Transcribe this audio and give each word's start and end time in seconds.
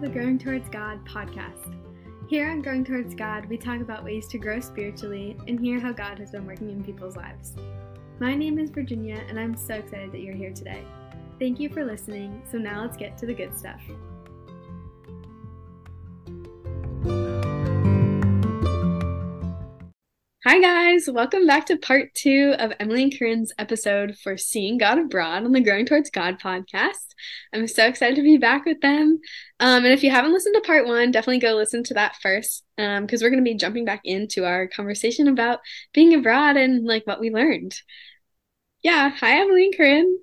the 0.00 0.08
Growing 0.08 0.38
Towards 0.38 0.66
God 0.70 1.04
podcast. 1.04 1.76
Here 2.26 2.48
on 2.48 2.62
Growing 2.62 2.86
Towards 2.86 3.14
God, 3.14 3.44
we 3.50 3.58
talk 3.58 3.82
about 3.82 4.02
ways 4.02 4.26
to 4.28 4.38
grow 4.38 4.58
spiritually 4.58 5.36
and 5.46 5.60
hear 5.60 5.78
how 5.78 5.92
God 5.92 6.18
has 6.20 6.30
been 6.30 6.46
working 6.46 6.70
in 6.70 6.82
people's 6.82 7.18
lives. 7.18 7.52
My 8.18 8.34
name 8.34 8.58
is 8.58 8.70
Virginia, 8.70 9.22
and 9.28 9.38
I'm 9.38 9.54
so 9.54 9.74
excited 9.74 10.10
that 10.12 10.22
you're 10.22 10.34
here 10.34 10.54
today. 10.54 10.82
Thank 11.38 11.60
you 11.60 11.68
for 11.68 11.84
listening. 11.84 12.42
So 12.50 12.56
now 12.56 12.80
let's 12.80 12.96
get 12.96 13.18
to 13.18 13.26
the 13.26 13.34
good 13.34 13.54
stuff. 13.58 13.82
Hi, 20.46 20.58
guys. 20.58 21.06
Welcome 21.06 21.46
back 21.46 21.66
to 21.66 21.76
part 21.76 22.14
two 22.14 22.54
of 22.58 22.72
Emily 22.80 23.02
and 23.02 23.12
Corrin's 23.12 23.52
episode 23.58 24.16
for 24.16 24.38
Seeing 24.38 24.78
God 24.78 24.96
Abroad 24.96 25.44
on 25.44 25.52
the 25.52 25.60
Growing 25.60 25.84
Towards 25.84 26.08
God 26.08 26.40
podcast. 26.40 27.14
I'm 27.52 27.68
so 27.68 27.84
excited 27.86 28.16
to 28.16 28.22
be 28.22 28.38
back 28.38 28.64
with 28.64 28.80
them. 28.80 29.20
Um, 29.60 29.84
and 29.84 29.92
if 29.92 30.02
you 30.02 30.10
haven't 30.10 30.32
listened 30.32 30.54
to 30.54 30.62
part 30.62 30.86
one, 30.86 31.10
definitely 31.10 31.40
go 31.40 31.52
listen 31.56 31.84
to 31.84 31.94
that 31.94 32.16
first 32.22 32.64
because 32.78 32.96
um, 32.96 33.06
we're 33.20 33.28
going 33.28 33.44
to 33.44 33.50
be 33.50 33.54
jumping 33.54 33.84
back 33.84 34.00
into 34.04 34.46
our 34.46 34.66
conversation 34.66 35.28
about 35.28 35.58
being 35.92 36.14
abroad 36.14 36.56
and 36.56 36.86
like 36.86 37.06
what 37.06 37.20
we 37.20 37.28
learned. 37.28 37.74
Yeah. 38.82 39.10
Hi, 39.10 39.42
Emily 39.42 39.66
and 39.66 39.74
Corrin. 39.76 40.14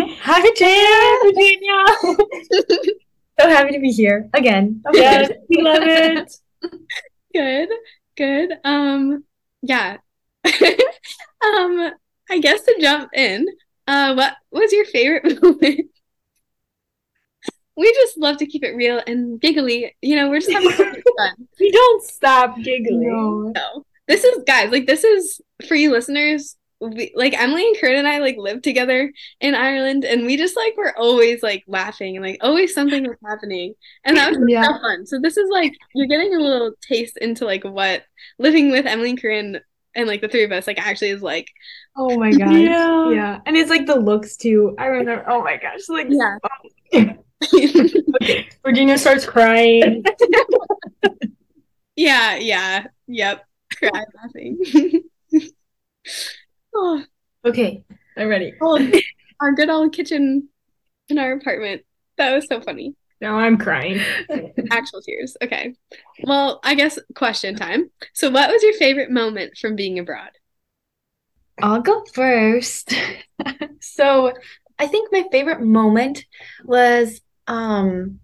Hi, 0.00 0.50
Jan, 0.56 1.32
Virginia. 1.32 2.92
so 3.38 3.48
happy 3.48 3.74
to 3.74 3.78
be 3.78 3.92
here 3.92 4.28
again. 4.34 4.82
Yes, 4.92 5.30
we 5.48 5.62
love 5.62 5.82
it. 5.84 6.36
Good, 7.32 7.68
good. 8.16 8.50
Um, 8.64 9.22
yeah. 9.66 9.96
um, 10.44 11.92
I 12.30 12.38
guess 12.40 12.62
to 12.62 12.76
jump 12.80 13.10
in, 13.14 13.46
uh, 13.86 14.14
what 14.14 14.34
was 14.50 14.72
your 14.72 14.84
favorite 14.86 15.42
moment? 15.42 15.90
we 17.76 17.92
just 17.92 18.16
love 18.16 18.36
to 18.38 18.46
keep 18.46 18.62
it 18.62 18.76
real 18.76 19.02
and 19.06 19.40
giggly. 19.40 19.94
You 20.00 20.16
know, 20.16 20.28
we're 20.28 20.40
just 20.40 20.52
having 20.52 20.70
fun. 20.70 20.94
we 21.60 21.70
don't 21.70 22.02
stop 22.04 22.56
giggling. 22.62 23.10
No. 23.10 23.52
no. 23.54 23.84
This 24.06 24.24
is 24.24 24.44
guys, 24.46 24.70
like 24.70 24.86
this 24.86 25.02
is 25.02 25.40
for 25.66 25.74
you 25.74 25.90
listeners. 25.90 26.56
We, 26.90 27.12
like 27.14 27.38
Emily 27.38 27.66
and 27.66 27.76
Corrin 27.76 27.98
and 27.98 28.08
I 28.08 28.18
like 28.18 28.36
lived 28.36 28.64
together 28.64 29.12
in 29.40 29.54
Ireland 29.54 30.04
and 30.04 30.26
we 30.26 30.36
just 30.36 30.56
like 30.56 30.76
were 30.76 30.96
always 30.98 31.42
like 31.42 31.64
laughing 31.66 32.16
and 32.16 32.24
like 32.24 32.38
always 32.40 32.74
something 32.74 33.06
was 33.06 33.16
happening. 33.24 33.74
And 34.04 34.16
that 34.16 34.30
was 34.30 34.44
yeah. 34.46 34.64
so 34.64 34.78
fun. 34.80 35.06
So 35.06 35.18
this 35.20 35.36
is 35.36 35.48
like 35.50 35.72
you're 35.94 36.06
getting 36.06 36.34
a 36.34 36.38
little 36.38 36.72
taste 36.86 37.16
into 37.18 37.44
like 37.44 37.64
what 37.64 38.04
living 38.38 38.70
with 38.70 38.86
Emily 38.86 39.10
and 39.10 39.20
Corrin 39.20 39.60
and 39.94 40.06
like 40.06 40.20
the 40.20 40.28
three 40.28 40.44
of 40.44 40.52
us 40.52 40.66
like 40.66 40.78
actually 40.78 41.10
is 41.10 41.22
like. 41.22 41.48
Oh 41.96 42.18
my 42.18 42.32
gosh. 42.32 42.52
Yeah. 42.52 43.10
Yeah. 43.10 43.40
And 43.46 43.56
it's 43.56 43.70
like 43.70 43.86
the 43.86 43.98
looks 43.98 44.36
too. 44.36 44.74
I 44.78 44.86
remember 44.86 45.24
oh 45.28 45.42
my 45.42 45.56
gosh 45.56 45.88
like 45.88 46.08
yeah. 46.10 46.38
Virginia 48.64 48.98
starts 48.98 49.26
crying. 49.26 50.04
Yeah 51.96 52.34
yeah. 52.36 52.86
Yep. 53.06 53.46
Cry 53.78 54.04
laughing 54.16 55.04
oh. 56.74 57.02
okay 57.44 57.84
i'm 58.16 58.28
ready 58.28 58.52
oh, 58.60 58.90
our 59.40 59.52
good 59.52 59.70
old 59.70 59.92
kitchen 59.92 60.48
in 61.08 61.18
our 61.18 61.32
apartment 61.32 61.82
that 62.16 62.34
was 62.34 62.46
so 62.46 62.60
funny 62.60 62.94
now 63.24 63.38
I'm 63.38 63.56
crying. 63.56 64.00
Actual 64.70 65.00
tears. 65.00 65.34
Okay. 65.42 65.74
Well, 66.24 66.60
I 66.62 66.74
guess 66.74 66.98
question 67.14 67.56
time. 67.56 67.90
So, 68.12 68.28
what 68.30 68.50
was 68.50 68.62
your 68.62 68.74
favorite 68.74 69.10
moment 69.10 69.56
from 69.56 69.76
being 69.76 69.98
abroad? 69.98 70.30
I'll 71.62 71.80
go 71.80 72.04
first. 72.12 72.92
so, 73.80 74.32
I 74.78 74.86
think 74.86 75.10
my 75.10 75.24
favorite 75.32 75.62
moment 75.62 76.26
was 76.64 77.22
um 77.46 78.20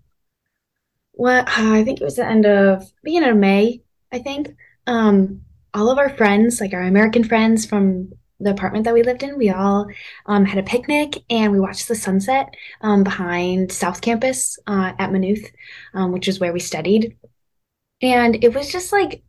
what 1.13 1.49
I 1.57 1.83
think 1.83 2.01
it 2.01 2.05
was 2.05 2.17
the 2.17 2.27
end 2.27 2.45
of 2.45 2.85
beginning 3.03 3.31
of 3.31 3.37
May, 3.37 3.81
I 4.13 4.19
think. 4.19 4.55
Um 4.87 5.43
all 5.73 5.89
of 5.89 5.97
our 5.97 6.11
friends, 6.11 6.61
like 6.61 6.75
our 6.75 6.83
American 6.83 7.25
friends 7.25 7.65
from 7.65 8.13
the 8.41 8.51
apartment 8.51 8.85
that 8.85 8.95
we 8.95 9.03
lived 9.03 9.23
in, 9.23 9.39
we 9.39 9.51
all 9.51 9.87
um, 10.27 10.45
had 10.45 10.59
a 10.59 10.63
picnic 10.63 11.19
and 11.29 11.53
we 11.53 11.61
watched 11.61 11.89
the 11.89 11.95
sunset 11.95 12.55
um, 12.81 13.05
behind 13.05 13.71
South 13.71 14.01
Campus 14.01 14.59
uh, 14.67 14.93
at 14.99 15.13
Maynooth, 15.13 15.51
um, 15.95 16.13
which 16.13 16.27
is 16.27 16.41
where 16.41 16.53
we 16.53 16.61
studied. 16.61 17.17
And 18.03 18.43
it 18.43 18.55
was 18.55 18.73
just 18.73 18.93
like 18.93 19.23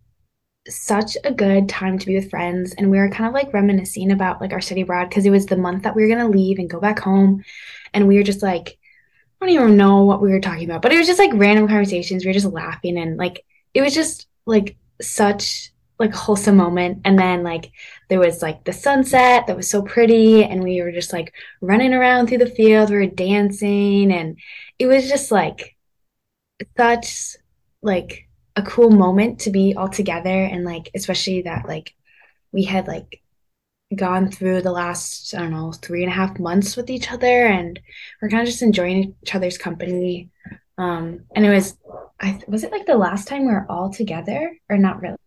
such 0.68 1.18
a 1.24 1.34
good 1.34 1.68
time 1.68 1.98
to 1.98 2.06
be 2.06 2.16
with 2.16 2.30
friends. 2.30 2.74
And 2.74 2.90
we 2.90 2.98
were 2.98 3.10
kind 3.10 3.28
of 3.28 3.34
like 3.34 3.54
reminiscing 3.54 4.12
about 4.12 4.40
like 4.42 4.54
our 4.54 4.62
study 4.62 4.82
abroad 4.82 5.10
because 5.10 5.26
it 5.26 5.32
was 5.32 5.46
the 5.46 5.58
month 5.58 5.84
that 5.84 5.96
we 5.96 6.04
were 6.04 6.08
going 6.08 6.32
to 6.32 6.38
leave 6.38 6.60
and 6.60 6.70
go 6.70 6.80
back 6.80 7.00
home. 7.00 7.44
And 7.94 8.08
we 8.08 8.16
were 8.16 8.24
just 8.24 8.42
like, 8.42 8.78
I 9.42 9.46
don't 9.46 9.56
even 9.56 9.78
know 9.78 10.04
what 10.04 10.22
we 10.22 10.30
were 10.30 10.40
talking 10.40 10.66
about, 10.66 10.82
but 10.82 10.94
it 10.94 10.98
was 10.98 11.08
just 11.08 11.20
like 11.20 11.32
random 11.34 11.68
conversations. 11.68 12.24
We 12.24 12.30
were 12.30 12.34
just 12.34 12.46
laughing 12.46 12.98
and 12.98 13.18
like, 13.18 13.44
it 13.74 13.82
was 13.82 13.94
just 13.94 14.28
like 14.46 14.78
such 15.02 15.72
like 16.02 16.14
a 16.14 16.18
wholesome 16.18 16.58
moment. 16.58 17.02
And 17.06 17.18
then 17.18 17.44
like 17.44 17.72
there 18.10 18.20
was 18.20 18.42
like 18.42 18.64
the 18.66 18.74
sunset 18.74 19.48
that 19.48 19.56
was 19.56 19.70
so 19.70 19.82
pretty 19.82 20.44
and 20.44 20.64
we 20.64 20.82
were 20.82 20.92
just 20.92 21.14
like 21.14 21.34
running 21.62 21.94
around 21.94 22.28
through 22.28 22.40
the 22.40 22.50
field 22.50 22.90
we 22.90 22.98
were 22.98 23.06
dancing 23.06 24.12
and 24.12 24.38
it 24.80 24.88
was 24.88 25.08
just 25.08 25.32
like 25.32 25.76
such 26.78 27.38
like 27.82 28.28
a 28.56 28.62
cool 28.64 28.90
moment 28.92 29.40
to 29.42 29.52
be 29.52 29.76
all 29.76 29.90
together. 29.90 30.44
And 30.44 30.66
like 30.66 30.90
especially 30.96 31.44
that 31.44 31.68
like 31.68 31.96
we 32.52 32.64
had 32.64 32.88
like 32.88 33.22
gone 33.96 34.32
through 34.32 34.62
the 34.62 34.72
last 34.72 35.34
i 35.36 35.40
don't 35.40 35.52
know 35.52 35.74
three 35.74 36.02
and 36.02 36.12
a 36.12 36.16
half 36.16 36.40
months 36.40 36.78
with 36.78 36.90
each 36.90 37.12
other 37.12 37.46
and 37.46 37.78
we're 38.22 38.30
kind 38.30 38.42
of 38.42 38.48
just 38.48 38.62
enjoying 38.62 39.16
each 39.22 39.36
other's 39.36 39.58
company. 39.58 40.30
Um 40.78 41.22
and 41.36 41.46
it 41.46 41.50
was 41.50 41.78
i 42.20 42.40
was 42.48 42.64
it 42.64 42.72
like 42.72 42.86
the 42.86 42.98
last 42.98 43.28
time 43.28 43.46
we 43.46 43.52
were 43.52 43.66
all 43.70 43.90
together 43.92 44.58
or 44.70 44.78
not 44.78 45.02
really 45.02 45.18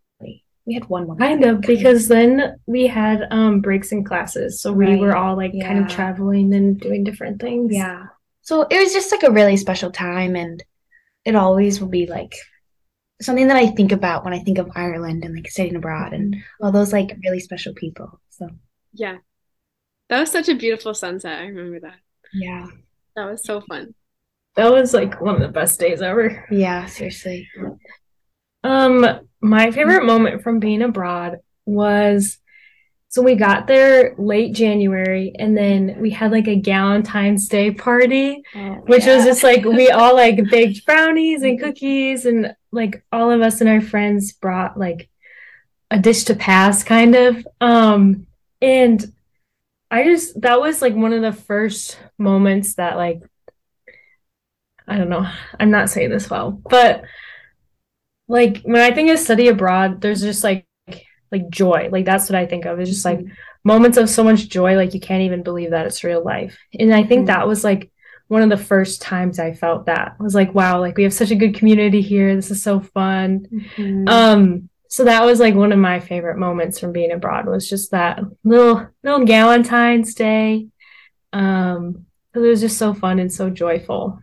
we 0.66 0.74
had 0.74 0.88
one 0.88 1.06
more. 1.06 1.16
Kind 1.16 1.44
of 1.44 1.60
because 1.60 2.08
then 2.08 2.56
we 2.66 2.86
had 2.86 3.26
um 3.30 3.60
breaks 3.60 3.92
in 3.92 4.04
classes, 4.04 4.60
so 4.60 4.72
we 4.72 4.86
right. 4.86 5.00
were 5.00 5.16
all 5.16 5.36
like 5.36 5.52
yeah. 5.54 5.66
kind 5.66 5.78
of 5.78 5.88
traveling 5.88 6.54
and 6.54 6.80
doing 6.80 7.04
different 7.04 7.40
things. 7.40 7.74
Yeah. 7.74 8.06
So 8.42 8.62
it 8.62 8.78
was 8.78 8.92
just 8.92 9.12
like 9.12 9.22
a 9.22 9.30
really 9.30 9.56
special 9.56 9.90
time, 9.90 10.36
and 10.36 10.62
it 11.24 11.34
always 11.34 11.80
will 11.80 11.88
be 11.88 12.06
like 12.06 12.34
something 13.20 13.48
that 13.48 13.56
I 13.56 13.68
think 13.68 13.92
about 13.92 14.24
when 14.24 14.34
I 14.34 14.40
think 14.40 14.58
of 14.58 14.70
Ireland 14.74 15.24
and 15.24 15.34
like 15.34 15.50
studying 15.50 15.76
abroad 15.76 16.12
and 16.12 16.36
all 16.60 16.72
those 16.72 16.92
like 16.92 17.16
really 17.24 17.40
special 17.40 17.74
people. 17.74 18.20
So 18.30 18.48
yeah, 18.92 19.18
that 20.08 20.20
was 20.20 20.30
such 20.30 20.48
a 20.48 20.54
beautiful 20.54 20.94
sunset. 20.94 21.40
I 21.40 21.46
remember 21.46 21.80
that. 21.80 21.96
Yeah, 22.32 22.66
that 23.16 23.30
was 23.30 23.44
so 23.44 23.60
fun. 23.60 23.94
That 24.56 24.72
was 24.72 24.94
like 24.94 25.20
one 25.20 25.34
of 25.34 25.40
the 25.40 25.48
best 25.48 25.80
days 25.80 26.00
ever. 26.00 26.46
Yeah, 26.50 26.86
seriously. 26.86 27.48
Um, 28.62 29.28
my 29.44 29.70
favorite 29.70 30.06
moment 30.06 30.42
from 30.42 30.58
being 30.58 30.80
abroad 30.80 31.40
was 31.66 32.38
so 33.08 33.22
we 33.22 33.36
got 33.36 33.66
there 33.66 34.14
late 34.16 34.54
January 34.54 35.34
and 35.38 35.56
then 35.56 35.96
we 36.00 36.10
had 36.10 36.32
like 36.32 36.48
a 36.48 36.60
Galentine's 36.60 37.46
Day 37.46 37.70
party, 37.70 38.42
oh, 38.56 38.82
which 38.86 39.04
yeah. 39.04 39.16
was 39.16 39.24
just 39.24 39.42
like 39.42 39.64
we 39.64 39.90
all 39.90 40.14
like 40.14 40.50
baked 40.50 40.86
brownies 40.86 41.42
and 41.42 41.60
cookies 41.60 42.24
and 42.24 42.56
like 42.72 43.04
all 43.12 43.30
of 43.30 43.42
us 43.42 43.60
and 43.60 43.68
our 43.68 43.82
friends 43.82 44.32
brought 44.32 44.78
like 44.78 45.10
a 45.90 45.98
dish 45.98 46.24
to 46.24 46.34
pass 46.34 46.82
kind 46.82 47.14
of. 47.14 47.46
Um 47.60 48.26
and 48.62 49.12
I 49.90 50.04
just 50.04 50.40
that 50.40 50.58
was 50.58 50.80
like 50.80 50.94
one 50.94 51.12
of 51.12 51.20
the 51.20 51.32
first 51.32 51.98
moments 52.18 52.74
that 52.76 52.96
like 52.96 53.22
I 54.88 54.96
don't 54.96 55.10
know, 55.10 55.28
I'm 55.60 55.70
not 55.70 55.90
saying 55.90 56.10
this 56.10 56.30
well, 56.30 56.50
but 56.50 57.04
like 58.28 58.62
when 58.62 58.80
I 58.80 58.92
think 58.92 59.10
of 59.10 59.18
study 59.18 59.48
abroad, 59.48 60.00
there's 60.00 60.20
just 60.20 60.44
like 60.44 60.66
like 61.30 61.48
joy. 61.50 61.88
Like 61.90 62.04
that's 62.04 62.28
what 62.28 62.36
I 62.36 62.46
think 62.46 62.64
of. 62.64 62.78
It's 62.78 62.90
just 62.90 63.04
like 63.04 63.20
moments 63.64 63.98
of 63.98 64.08
so 64.08 64.22
much 64.22 64.48
joy, 64.48 64.76
like 64.76 64.94
you 64.94 65.00
can't 65.00 65.22
even 65.22 65.42
believe 65.42 65.70
that 65.70 65.86
it's 65.86 66.04
real 66.04 66.22
life. 66.22 66.56
And 66.78 66.94
I 66.94 67.02
think 67.02 67.20
mm-hmm. 67.20 67.26
that 67.26 67.48
was 67.48 67.64
like 67.64 67.90
one 68.28 68.42
of 68.42 68.50
the 68.50 68.56
first 68.56 69.02
times 69.02 69.38
I 69.38 69.52
felt 69.52 69.86
that. 69.86 70.16
I 70.18 70.22
was 70.22 70.34
like, 70.34 70.54
wow, 70.54 70.80
like 70.80 70.96
we 70.96 71.02
have 71.02 71.12
such 71.12 71.30
a 71.30 71.36
good 71.36 71.54
community 71.54 72.00
here. 72.00 72.34
This 72.34 72.50
is 72.50 72.62
so 72.62 72.80
fun. 72.80 73.46
Mm-hmm. 73.76 74.08
Um, 74.08 74.68
so 74.88 75.04
that 75.04 75.24
was 75.24 75.40
like 75.40 75.54
one 75.54 75.72
of 75.72 75.78
my 75.78 75.98
favorite 75.98 76.38
moments 76.38 76.78
from 76.78 76.92
being 76.92 77.10
abroad 77.10 77.46
was 77.46 77.68
just 77.68 77.90
that 77.90 78.20
little 78.44 78.86
little 79.02 79.26
Galentine's 79.26 80.14
Day. 80.14 80.68
Um, 81.32 82.06
it 82.32 82.38
was 82.38 82.60
just 82.60 82.78
so 82.78 82.94
fun 82.94 83.18
and 83.18 83.32
so 83.32 83.50
joyful 83.50 84.20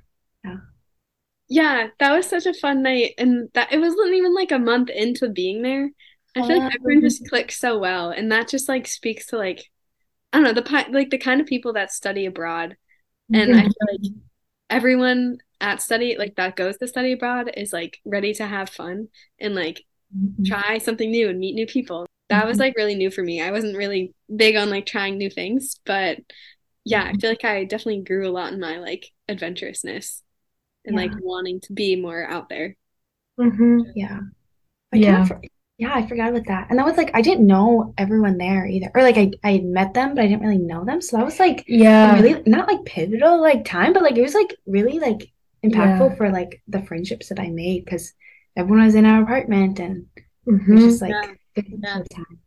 yeah, 1.51 1.89
that 1.99 2.15
was 2.15 2.27
such 2.27 2.45
a 2.45 2.53
fun 2.53 2.81
night, 2.81 3.15
and 3.17 3.49
that 3.55 3.73
it 3.73 3.77
wasn't 3.77 4.13
even 4.13 4.33
like 4.33 4.53
a 4.53 4.57
month 4.57 4.89
into 4.89 5.27
being 5.27 5.61
there. 5.61 5.91
I 6.33 6.47
feel 6.47 6.59
like 6.59 6.73
everyone 6.73 7.01
just 7.01 7.27
clicked 7.27 7.51
so 7.51 7.77
well, 7.77 8.09
and 8.09 8.31
that 8.31 8.47
just 8.47 8.69
like 8.69 8.87
speaks 8.87 9.25
to 9.27 9.37
like 9.37 9.69
I 10.31 10.37
don't 10.37 10.45
know 10.45 10.61
the 10.61 10.85
like 10.91 11.09
the 11.09 11.17
kind 11.17 11.41
of 11.41 11.47
people 11.47 11.73
that 11.73 11.91
study 11.91 12.25
abroad, 12.25 12.77
and 13.33 13.53
I 13.53 13.63
feel 13.63 13.73
like 13.91 14.11
everyone 14.69 15.39
at 15.59 15.81
study 15.81 16.15
like 16.17 16.35
that 16.35 16.55
goes 16.55 16.77
to 16.77 16.87
study 16.87 17.11
abroad 17.11 17.51
is 17.57 17.73
like 17.73 17.99
ready 18.05 18.33
to 18.35 18.47
have 18.47 18.69
fun 18.69 19.09
and 19.37 19.53
like 19.53 19.83
mm-hmm. 20.17 20.45
try 20.45 20.77
something 20.77 21.11
new 21.11 21.27
and 21.27 21.37
meet 21.37 21.55
new 21.55 21.67
people. 21.67 22.07
That 22.29 22.47
was 22.47 22.55
mm-hmm. 22.55 22.61
like 22.61 22.77
really 22.77 22.95
new 22.95 23.11
for 23.11 23.23
me. 23.23 23.41
I 23.41 23.51
wasn't 23.51 23.75
really 23.75 24.13
big 24.33 24.55
on 24.55 24.69
like 24.69 24.85
trying 24.85 25.17
new 25.17 25.29
things, 25.29 25.81
but 25.85 26.19
yeah, 26.85 27.03
I 27.03 27.13
feel 27.17 27.29
like 27.29 27.43
I 27.43 27.65
definitely 27.65 28.03
grew 28.03 28.25
a 28.25 28.31
lot 28.31 28.53
in 28.53 28.59
my 28.61 28.77
like 28.77 29.11
adventurousness. 29.27 30.23
And 30.85 30.95
Yeah. 30.95 31.01
like 31.01 31.11
wanting 31.21 31.59
to 31.61 31.73
be 31.73 31.95
more 31.95 32.23
out 32.25 32.49
there. 32.49 32.75
Mhm. 33.39 33.91
Yeah. 33.95 34.19
I 34.93 34.97
Yeah. 34.97 35.25
for- 35.25 35.41
yeah, 35.77 35.93
I 35.95 36.05
forgot 36.05 36.29
about 36.29 36.45
that. 36.45 36.67
And 36.69 36.77
that 36.77 36.85
was 36.85 36.97
like 36.97 37.09
I 37.15 37.21
didn't 37.21 37.47
know 37.47 37.93
everyone 37.97 38.37
there 38.37 38.67
either. 38.67 38.91
Or 38.93 39.01
like 39.01 39.17
I 39.17 39.31
I 39.43 39.53
had 39.53 39.63
met 39.65 39.93
them, 39.93 40.13
but 40.15 40.23
I 40.23 40.27
didn't 40.27 40.43
really 40.43 40.57
know 40.59 40.85
them. 40.85 41.01
So 41.01 41.17
that 41.17 41.25
was 41.25 41.39
like 41.39 41.63
Yeah. 41.67 42.19
really 42.19 42.41
not 42.45 42.67
like 42.67 42.85
pivotal 42.85 43.41
like 43.41 43.65
time, 43.65 43.93
but 43.93 44.03
like 44.03 44.17
it 44.17 44.21
was 44.21 44.35
like 44.35 44.55
really 44.67 44.99
like 44.99 45.31
impactful 45.65 46.09
Yeah. 46.11 46.15
for 46.15 46.29
like 46.29 46.61
the 46.67 46.81
friendships 46.83 47.29
that 47.29 47.39
I 47.39 47.49
made 47.49 47.85
because 47.85 48.13
everyone 48.55 48.85
was 48.85 48.95
in 48.95 49.05
our 49.05 49.23
apartment 49.23 49.79
and 49.79 50.05
it 50.15 50.23
was 50.51 50.61
Mhm. 50.61 50.79
just 50.79 51.01
like 51.01 51.11
Yeah. 51.11 51.31
good 51.55 51.65
Yeah. 51.83 52.03
time. 52.13 52.37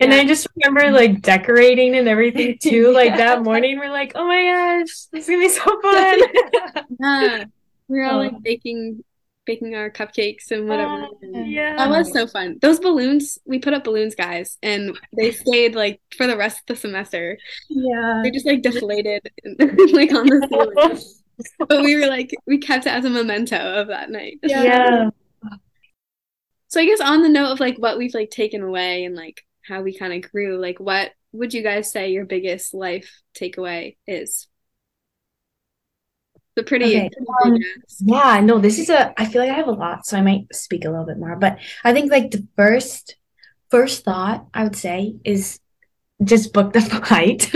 And 0.00 0.12
Yeah. 0.12 0.18
I 0.18 0.26
just 0.26 0.46
remember 0.56 0.90
like 0.92 1.22
decorating 1.22 1.96
and 1.96 2.06
everything 2.06 2.58
too. 2.62 2.92
Like 2.92 3.16
that 3.16 3.42
morning, 3.42 3.78
we're 3.78 3.90
like, 3.90 4.12
oh 4.14 4.26
my 4.26 4.42
gosh, 4.44 5.06
this 5.12 5.24
is 5.24 5.30
gonna 5.30 5.40
be 5.40 5.48
so 5.48 5.80
fun. 7.00 7.50
Yeah. 7.88 7.94
We 7.94 7.98
were 7.98 8.04
all 8.06 8.18
like 8.18 8.32
Oh. 8.34 8.40
baking 8.42 9.04
baking 9.46 9.74
our 9.74 9.90
cupcakes 9.90 10.50
and 10.50 10.68
whatever. 10.68 11.04
Uh, 11.04 11.06
and 11.22 11.50
yeah. 11.50 11.74
That 11.76 11.88
was 11.88 12.12
so 12.12 12.26
fun. 12.26 12.58
Those 12.60 12.80
balloons, 12.80 13.38
we 13.46 13.58
put 13.58 13.72
up 13.72 13.84
balloons, 13.84 14.14
guys, 14.14 14.58
and 14.62 14.98
they 15.16 15.30
stayed 15.44 15.74
like 15.74 16.00
for 16.16 16.26
the 16.26 16.36
rest 16.36 16.58
of 16.60 16.66
the 16.66 16.76
semester. 16.76 17.38
Yeah. 17.70 18.20
They 18.22 18.30
just 18.30 18.44
like 18.44 18.60
deflated 18.60 19.30
like 19.92 20.12
on 20.12 20.26
the 20.26 20.46
ceiling. 20.50 21.02
But 21.66 21.82
we 21.82 21.96
were 21.96 22.08
like, 22.08 22.34
we 22.46 22.58
kept 22.58 22.84
it 22.86 22.90
as 22.90 23.04
a 23.06 23.10
memento 23.10 23.56
of 23.56 23.88
that 23.88 24.10
night. 24.10 24.38
yeah. 24.42 25.08
So 26.70 26.80
I 26.80 26.84
guess 26.84 27.00
on 27.00 27.22
the 27.22 27.30
note 27.30 27.52
of 27.52 27.60
like 27.60 27.78
what 27.78 27.96
we've 27.96 28.12
like 28.12 28.28
taken 28.28 28.60
away 28.62 29.04
and 29.04 29.16
like 29.16 29.42
how 29.66 29.80
we 29.80 29.96
kind 29.96 30.12
of 30.12 30.30
grew, 30.30 30.58
like 30.60 30.78
what 30.78 31.12
would 31.32 31.54
you 31.54 31.62
guys 31.62 31.90
say 31.90 32.10
your 32.10 32.26
biggest 32.26 32.74
life 32.74 33.22
takeaway 33.34 33.96
is? 34.06 34.48
The 36.58 36.64
pretty, 36.64 36.86
Okay, 36.86 37.10
um. 37.44 37.56
Yeah, 38.00 38.40
no, 38.40 38.58
this 38.58 38.80
is 38.80 38.90
a, 38.90 39.14
I 39.16 39.26
feel 39.26 39.40
like 39.40 39.50
I 39.52 39.54
have 39.54 39.68
a 39.68 39.72
lot, 39.72 40.04
so 40.06 40.16
I 40.18 40.22
might 40.22 40.52
speak 40.52 40.84
a 40.84 40.90
little 40.90 41.06
bit 41.06 41.16
more. 41.16 41.36
But 41.36 41.58
I 41.84 41.92
think 41.92 42.10
like 42.10 42.32
the 42.32 42.44
first 42.56 43.14
first 43.70 44.04
thought 44.04 44.48
I 44.52 44.64
would 44.64 44.74
say 44.74 45.14
is 45.24 45.60
just 46.24 46.52
book 46.52 46.72
the 46.72 46.80
flight. 47.06 47.54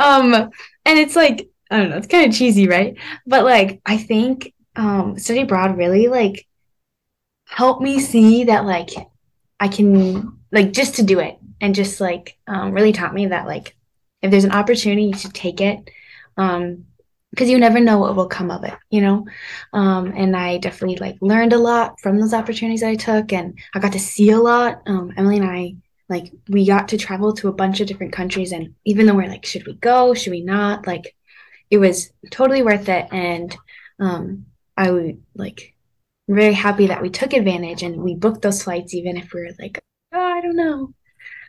Um, 0.00 0.32
and 0.32 0.98
it's 0.98 1.14
like, 1.14 1.50
I 1.70 1.76
don't 1.76 1.90
know, 1.90 1.98
it's 1.98 2.06
kind 2.06 2.26
of 2.26 2.34
cheesy, 2.36 2.68
right? 2.68 2.96
But 3.26 3.44
like 3.44 3.82
I 3.84 3.98
think 3.98 4.54
um 4.76 5.18
study 5.18 5.42
abroad 5.42 5.76
really 5.76 6.08
like 6.08 6.46
helped 7.46 7.82
me 7.82 8.00
see 8.00 8.44
that 8.44 8.64
like 8.64 8.90
I 9.60 9.68
can 9.68 10.38
like 10.52 10.72
just 10.72 10.96
to 10.96 11.02
do 11.02 11.18
it 11.18 11.36
and 11.60 11.74
just 11.74 12.00
like 12.00 12.38
um 12.46 12.72
really 12.72 12.92
taught 12.92 13.12
me 13.12 13.26
that 13.26 13.46
like 13.46 13.76
if 14.22 14.30
there's 14.30 14.44
an 14.44 14.52
opportunity 14.52 15.04
you 15.04 15.14
should 15.18 15.34
take 15.34 15.60
it. 15.60 15.90
Um 16.38 16.84
because 17.38 17.50
you 17.50 17.58
never 17.58 17.78
know 17.78 17.98
what 17.98 18.16
will 18.16 18.26
come 18.26 18.50
of 18.50 18.64
it, 18.64 18.74
you 18.90 19.00
know? 19.00 19.24
Um, 19.72 20.12
and 20.16 20.34
I 20.34 20.58
definitely 20.58 20.96
like 20.96 21.18
learned 21.20 21.52
a 21.52 21.58
lot 21.58 22.00
from 22.00 22.18
those 22.18 22.34
opportunities 22.34 22.82
I 22.82 22.96
took, 22.96 23.32
and 23.32 23.56
I 23.72 23.78
got 23.78 23.92
to 23.92 24.00
see 24.00 24.30
a 24.30 24.40
lot. 24.40 24.82
Um, 24.88 25.12
Emily 25.16 25.36
and 25.36 25.48
I, 25.48 25.76
like, 26.08 26.32
we 26.48 26.66
got 26.66 26.88
to 26.88 26.98
travel 26.98 27.32
to 27.34 27.46
a 27.46 27.52
bunch 27.52 27.80
of 27.80 27.86
different 27.86 28.12
countries, 28.12 28.50
and 28.50 28.74
even 28.84 29.06
though 29.06 29.14
we're 29.14 29.28
like, 29.28 29.46
should 29.46 29.68
we 29.68 29.74
go? 29.74 30.14
Should 30.14 30.32
we 30.32 30.42
not? 30.42 30.88
Like, 30.88 31.14
it 31.70 31.78
was 31.78 32.10
totally 32.32 32.64
worth 32.64 32.88
it, 32.88 33.06
and 33.12 33.56
um, 34.00 34.46
I 34.76 34.90
would 34.90 35.22
like 35.36 35.76
very 36.28 36.54
happy 36.54 36.88
that 36.88 37.02
we 37.02 37.08
took 37.08 37.32
advantage 37.34 37.84
and 37.84 38.02
we 38.02 38.16
booked 38.16 38.42
those 38.42 38.64
flights, 38.64 38.94
even 38.94 39.16
if 39.16 39.32
we 39.32 39.42
were 39.42 39.50
like, 39.60 39.80
oh, 40.12 40.20
I 40.20 40.40
don't 40.40 40.56
know. 40.56 40.92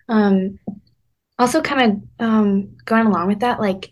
Um, 0.08 0.60
also, 1.40 1.62
kind 1.62 2.04
of 2.20 2.28
um, 2.28 2.78
going 2.86 3.08
along 3.08 3.28
with 3.28 3.40
that, 3.40 3.60
like 3.60 3.90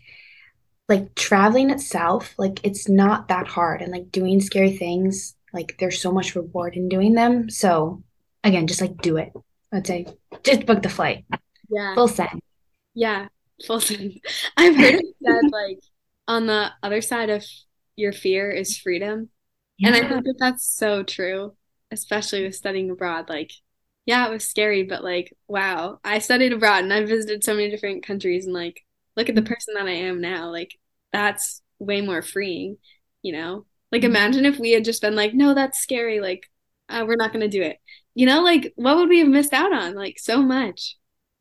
like 0.88 1.14
traveling 1.14 1.70
itself, 1.70 2.34
like 2.38 2.60
it's 2.64 2.88
not 2.88 3.28
that 3.28 3.46
hard 3.46 3.82
and 3.82 3.92
like 3.92 4.10
doing 4.10 4.40
scary 4.40 4.76
things, 4.76 5.36
like 5.52 5.76
there's 5.78 6.00
so 6.00 6.12
much 6.12 6.34
reward 6.34 6.74
in 6.74 6.88
doing 6.88 7.14
them. 7.14 7.50
So 7.50 8.02
again, 8.42 8.66
just 8.66 8.80
like 8.80 8.96
do 8.98 9.16
it. 9.16 9.32
I'd 9.72 9.86
say 9.86 10.06
just 10.42 10.66
book 10.66 10.82
the 10.82 10.88
flight. 10.88 11.24
Yeah. 11.68 11.94
Full 11.94 12.08
send. 12.08 12.40
Yeah, 12.94 13.28
full 13.66 13.80
sense. 13.80 14.14
I've 14.56 14.76
heard 14.76 14.94
it 14.94 15.06
said 15.22 15.50
like 15.52 15.80
on 16.26 16.46
the 16.46 16.70
other 16.82 17.02
side 17.02 17.30
of 17.30 17.44
your 17.96 18.12
fear 18.12 18.50
is 18.50 18.78
freedom. 18.78 19.28
And 19.80 19.94
I 19.94 20.00
think 20.08 20.24
that 20.24 20.36
that's 20.40 20.66
so 20.66 21.04
true, 21.04 21.54
especially 21.92 22.42
with 22.44 22.56
studying 22.56 22.90
abroad. 22.90 23.28
Like, 23.28 23.52
yeah, 24.06 24.26
it 24.26 24.30
was 24.30 24.48
scary, 24.48 24.82
but 24.82 25.04
like, 25.04 25.36
wow, 25.46 26.00
I 26.02 26.18
studied 26.18 26.52
abroad 26.52 26.82
and 26.82 26.92
I 26.92 27.04
visited 27.04 27.44
so 27.44 27.54
many 27.54 27.70
different 27.70 28.04
countries 28.04 28.46
and 28.46 28.54
like, 28.54 28.84
look 29.18 29.28
at 29.28 29.34
the 29.34 29.42
person 29.42 29.74
that 29.74 29.86
I 29.86 29.90
am 29.92 30.20
now. 30.20 30.50
Like, 30.50 30.74
that's 31.12 31.60
way 31.78 32.00
more 32.00 32.22
freeing, 32.22 32.78
you 33.22 33.32
know? 33.32 33.66
Like, 33.90 34.04
imagine 34.04 34.46
if 34.46 34.58
we 34.58 34.70
had 34.70 34.84
just 34.84 35.02
been 35.02 35.16
like, 35.16 35.34
no, 35.34 35.54
that's 35.54 35.80
scary. 35.80 36.20
Like, 36.20 36.48
uh, 36.88 37.04
we're 37.06 37.16
not 37.16 37.32
going 37.32 37.42
to 37.42 37.48
do 37.48 37.62
it. 37.62 37.78
You 38.14 38.26
know, 38.26 38.42
like, 38.42 38.72
what 38.76 38.96
would 38.96 39.08
we 39.08 39.18
have 39.18 39.28
missed 39.28 39.52
out 39.52 39.72
on? 39.72 39.94
Like, 39.94 40.18
so 40.18 40.40
much. 40.40 40.96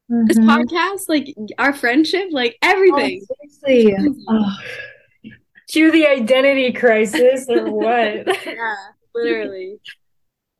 This 0.10 0.38
Mhm. 0.38 0.48
podcast, 0.48 1.04
like, 1.08 1.34
our 1.58 1.74
friendship, 1.74 2.30
like, 2.32 2.58
everything. 2.62 3.26
Oh, 3.30 3.48
seriously. 3.64 4.14
Oh, 4.28 4.58
Cue 5.70 5.92
the 5.92 6.08
identity 6.08 6.72
crisis 6.74 7.46
or 7.50 7.70
what? 7.70 8.26
Yeah, 8.46 8.76
literally. 9.14 9.80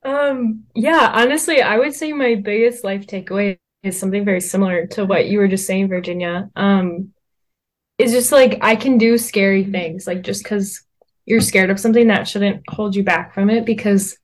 Um, 0.04 0.64
yeah, 0.74 1.12
honestly, 1.14 1.62
I 1.62 1.78
would 1.78 1.94
say 1.94 2.14
my 2.14 2.36
biggest 2.36 2.86
life 2.86 3.08
takeaway 3.08 3.58
is 3.88 4.00
something 4.00 4.26
very 4.26 4.42
similar 4.42 4.86
to 4.88 5.06
what 5.06 5.28
you 5.28 5.40
were 5.40 5.48
just 5.48 5.66
saying, 5.66 5.88
Virginia. 5.88 6.50
Um, 6.56 7.14
it's 7.98 8.12
just 8.12 8.32
like 8.32 8.60
I 8.62 8.76
can 8.76 8.98
do 8.98 9.18
scary 9.18 9.64
things, 9.64 10.06
like 10.06 10.22
just 10.22 10.44
because 10.44 10.84
you're 11.26 11.42
scared 11.42 11.70
of 11.70 11.80
something 11.80 12.08
that 12.08 12.28
shouldn't 12.28 12.64
hold 12.70 12.96
you 12.96 13.04
back 13.04 13.34
from 13.34 13.50
it 13.50 13.66
because 13.66 14.18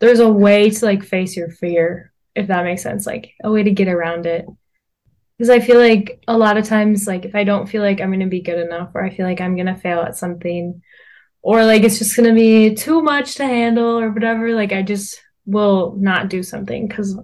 there's 0.00 0.20
a 0.20 0.28
way 0.28 0.70
to 0.70 0.84
like 0.84 1.02
face 1.02 1.36
your 1.36 1.50
fear, 1.50 2.12
if 2.34 2.46
that 2.46 2.64
makes 2.64 2.82
sense, 2.82 3.06
like 3.06 3.32
a 3.42 3.50
way 3.50 3.62
to 3.62 3.70
get 3.70 3.88
around 3.88 4.26
it. 4.26 4.46
Because 5.36 5.50
I 5.50 5.60
feel 5.60 5.78
like 5.78 6.22
a 6.28 6.36
lot 6.36 6.56
of 6.56 6.66
times, 6.66 7.06
like 7.06 7.24
if 7.24 7.34
I 7.34 7.44
don't 7.44 7.68
feel 7.68 7.82
like 7.82 8.00
I'm 8.00 8.12
gonna 8.12 8.26
be 8.26 8.42
good 8.42 8.58
enough, 8.58 8.90
or 8.94 9.04
I 9.04 9.10
feel 9.10 9.26
like 9.26 9.40
I'm 9.40 9.56
gonna 9.56 9.76
fail 9.76 10.00
at 10.00 10.16
something, 10.16 10.82
or 11.42 11.64
like 11.64 11.82
it's 11.82 11.98
just 11.98 12.16
gonna 12.16 12.34
be 12.34 12.74
too 12.74 13.02
much 13.02 13.36
to 13.36 13.44
handle 13.44 13.98
or 13.98 14.10
whatever 14.10 14.54
like 14.54 14.72
i 14.72 14.82
just 14.82 15.20
will 15.46 15.96
not 15.98 16.28
do 16.28 16.42
something 16.42 16.86
because 16.86 17.18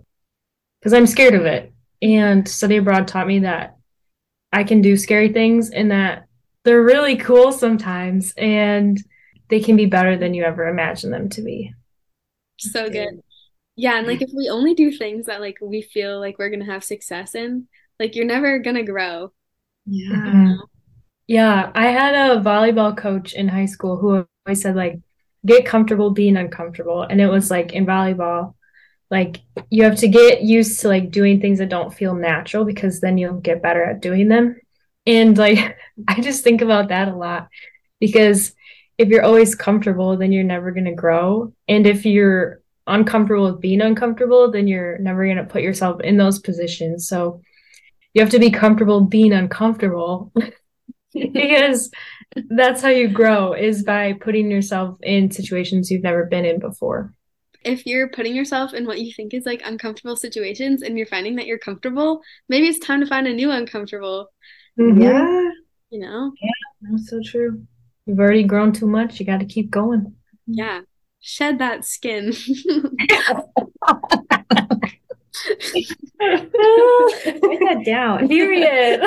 because 0.81 0.93
i'm 0.93 1.07
scared 1.07 1.35
of 1.35 1.45
it 1.45 1.73
and 2.03 2.49
study 2.49 2.77
abroad 2.77 3.09
taught 3.09 3.27
me 3.27 3.41
that 3.41 3.77
i 4.53 4.65
can 4.65 4.81
do 4.83 4.97
scary 4.97 5.33
things 5.33 5.71
and 5.71 5.91
that 5.91 6.27
they're 6.65 6.83
really 6.83 7.17
cool 7.17 7.53
sometimes 7.53 8.35
and 8.37 9.03
they 9.51 9.61
can 9.61 9.77
be 9.77 9.87
better 9.87 10.17
than 10.17 10.35
you 10.35 10.45
ever 10.45 10.69
imagined 10.69 11.13
them 11.13 11.29
to 11.31 11.43
be 11.43 11.73
So 12.59 12.89
good. 12.91 13.21
Yeah, 13.77 13.99
and 13.99 14.07
like 14.07 14.23
if 14.23 14.31
we 14.35 14.49
only 14.51 14.75
do 14.75 14.93
things 14.93 15.27
that 15.27 15.41
like 15.41 15.59
we 15.63 15.83
feel 15.83 16.21
like 16.21 16.39
we're 16.39 16.51
gonna 16.51 16.67
have 16.67 16.85
success 16.85 17.35
in, 17.35 17.69
like 18.01 18.17
you're 18.17 18.25
never 18.27 18.59
gonna 18.61 18.85
grow. 18.85 19.33
yeah. 19.87 20.17
Mm-hmm. 20.17 20.53
Yeah, 21.29 21.73
I 21.75 21.89
had 21.89 22.15
a 22.15 22.41
volleyball 22.43 22.97
coach 22.97 23.35
in 23.35 23.49
high 23.49 23.67
school 23.67 23.97
who 23.99 24.27
always 24.47 24.63
said 24.63 24.77
like 24.77 25.01
get 25.47 25.67
comfortable 25.67 26.11
being 26.11 26.37
uncomfortable. 26.37 27.03
And 27.03 27.21
it 27.21 27.29
was 27.29 27.51
like 27.51 27.73
in 27.73 27.87
volleyball, 27.87 28.55
like 29.11 29.41
you 29.71 29.85
have 29.85 29.97
to 29.97 30.09
get 30.09 30.43
used 30.43 30.81
to 30.81 30.89
like 30.89 31.11
doing 31.11 31.41
things 31.41 31.59
that 31.59 31.69
don't 31.69 31.95
feel 31.95 32.15
natural 32.15 32.65
because 32.65 33.01
then 33.01 33.19
you'll 33.19 33.41
get 33.41 33.63
better 33.63 33.85
at 33.85 34.01
doing 34.01 34.29
them. 34.29 34.61
And 35.07 35.37
like 35.39 35.79
I 36.09 36.21
just 36.21 36.45
think 36.45 36.61
about 36.61 36.89
that 36.89 37.09
a 37.09 37.17
lot 37.17 37.49
because 38.01 38.53
if 38.99 39.09
you're 39.09 39.25
always 39.25 39.55
comfortable, 39.55 40.17
then 40.17 40.33
you're 40.33 40.45
never 40.45 40.71
going 40.71 40.87
to 40.87 40.95
grow. 40.95 41.53
And 41.69 41.87
if 41.87 42.07
you're 42.07 42.63
uncomfortable 42.87 43.53
with 43.53 43.61
being 43.61 43.83
uncomfortable, 43.83 44.51
then 44.51 44.67
you're 44.67 44.99
never 44.99 45.25
going 45.25 45.37
to 45.37 45.45
put 45.45 45.63
yourself 45.63 46.01
in 46.01 46.17
those 46.17 46.39
positions. 46.39 47.09
So 47.09 47.43
you 48.15 48.23
have 48.23 48.31
to 48.31 48.39
be 48.39 48.51
comfortable 48.51 49.03
being 49.03 49.33
uncomfortable 49.33 50.33
because 51.13 51.91
that's 52.49 52.81
how 52.81 52.89
you 52.89 53.09
grow 53.09 53.53
is 53.53 53.83
by 53.83 54.15
putting 54.15 54.51
yourself 54.51 54.99
in 55.03 55.31
situations 55.31 55.91
you've 55.91 56.03
never 56.03 56.25
been 56.25 56.45
in 56.45 56.59
before. 56.59 57.13
If 57.67 57.85
you're 57.85 58.09
putting 58.09 58.37
yourself 58.37 58.75
in 58.75 58.87
what 58.87 59.01
you 59.01 59.13
think 59.13 59.35
is 59.35 59.45
like 59.45 59.61
uncomfortable 59.65 60.15
situations 60.15 60.83
and 60.83 60.97
you're 60.97 61.07
finding 61.07 61.35
that 61.35 61.47
you're 61.47 61.59
comfortable, 61.59 62.23
maybe 62.49 62.69
it's 62.69 62.79
time 62.79 63.01
to 63.01 63.07
find 63.07 63.27
a 63.27 63.35
new 63.35 63.51
uncomfortable, 63.51 64.29
mm-hmm. 64.79 65.01
Yeah. 65.01 65.51
you 65.91 65.99
know? 65.99 66.33
Yeah, 66.41 66.51
that's 66.83 67.11
so 67.11 67.21
true. 67.25 67.67
You've 68.07 68.21
already 68.21 68.45
grown 68.45 68.73
too 68.73 68.87
much. 68.87 69.19
You 69.19 69.27
got 69.27 69.41
to 69.41 69.47
keep 69.47 69.69
going. 69.69 70.15
Yeah. 70.47 70.83
Shed 71.19 71.59
that 71.59 71.85
skin. 71.85 72.27
Write 76.21 76.47
that 77.67 77.83
down. 77.85 78.29
Period. 78.29 79.03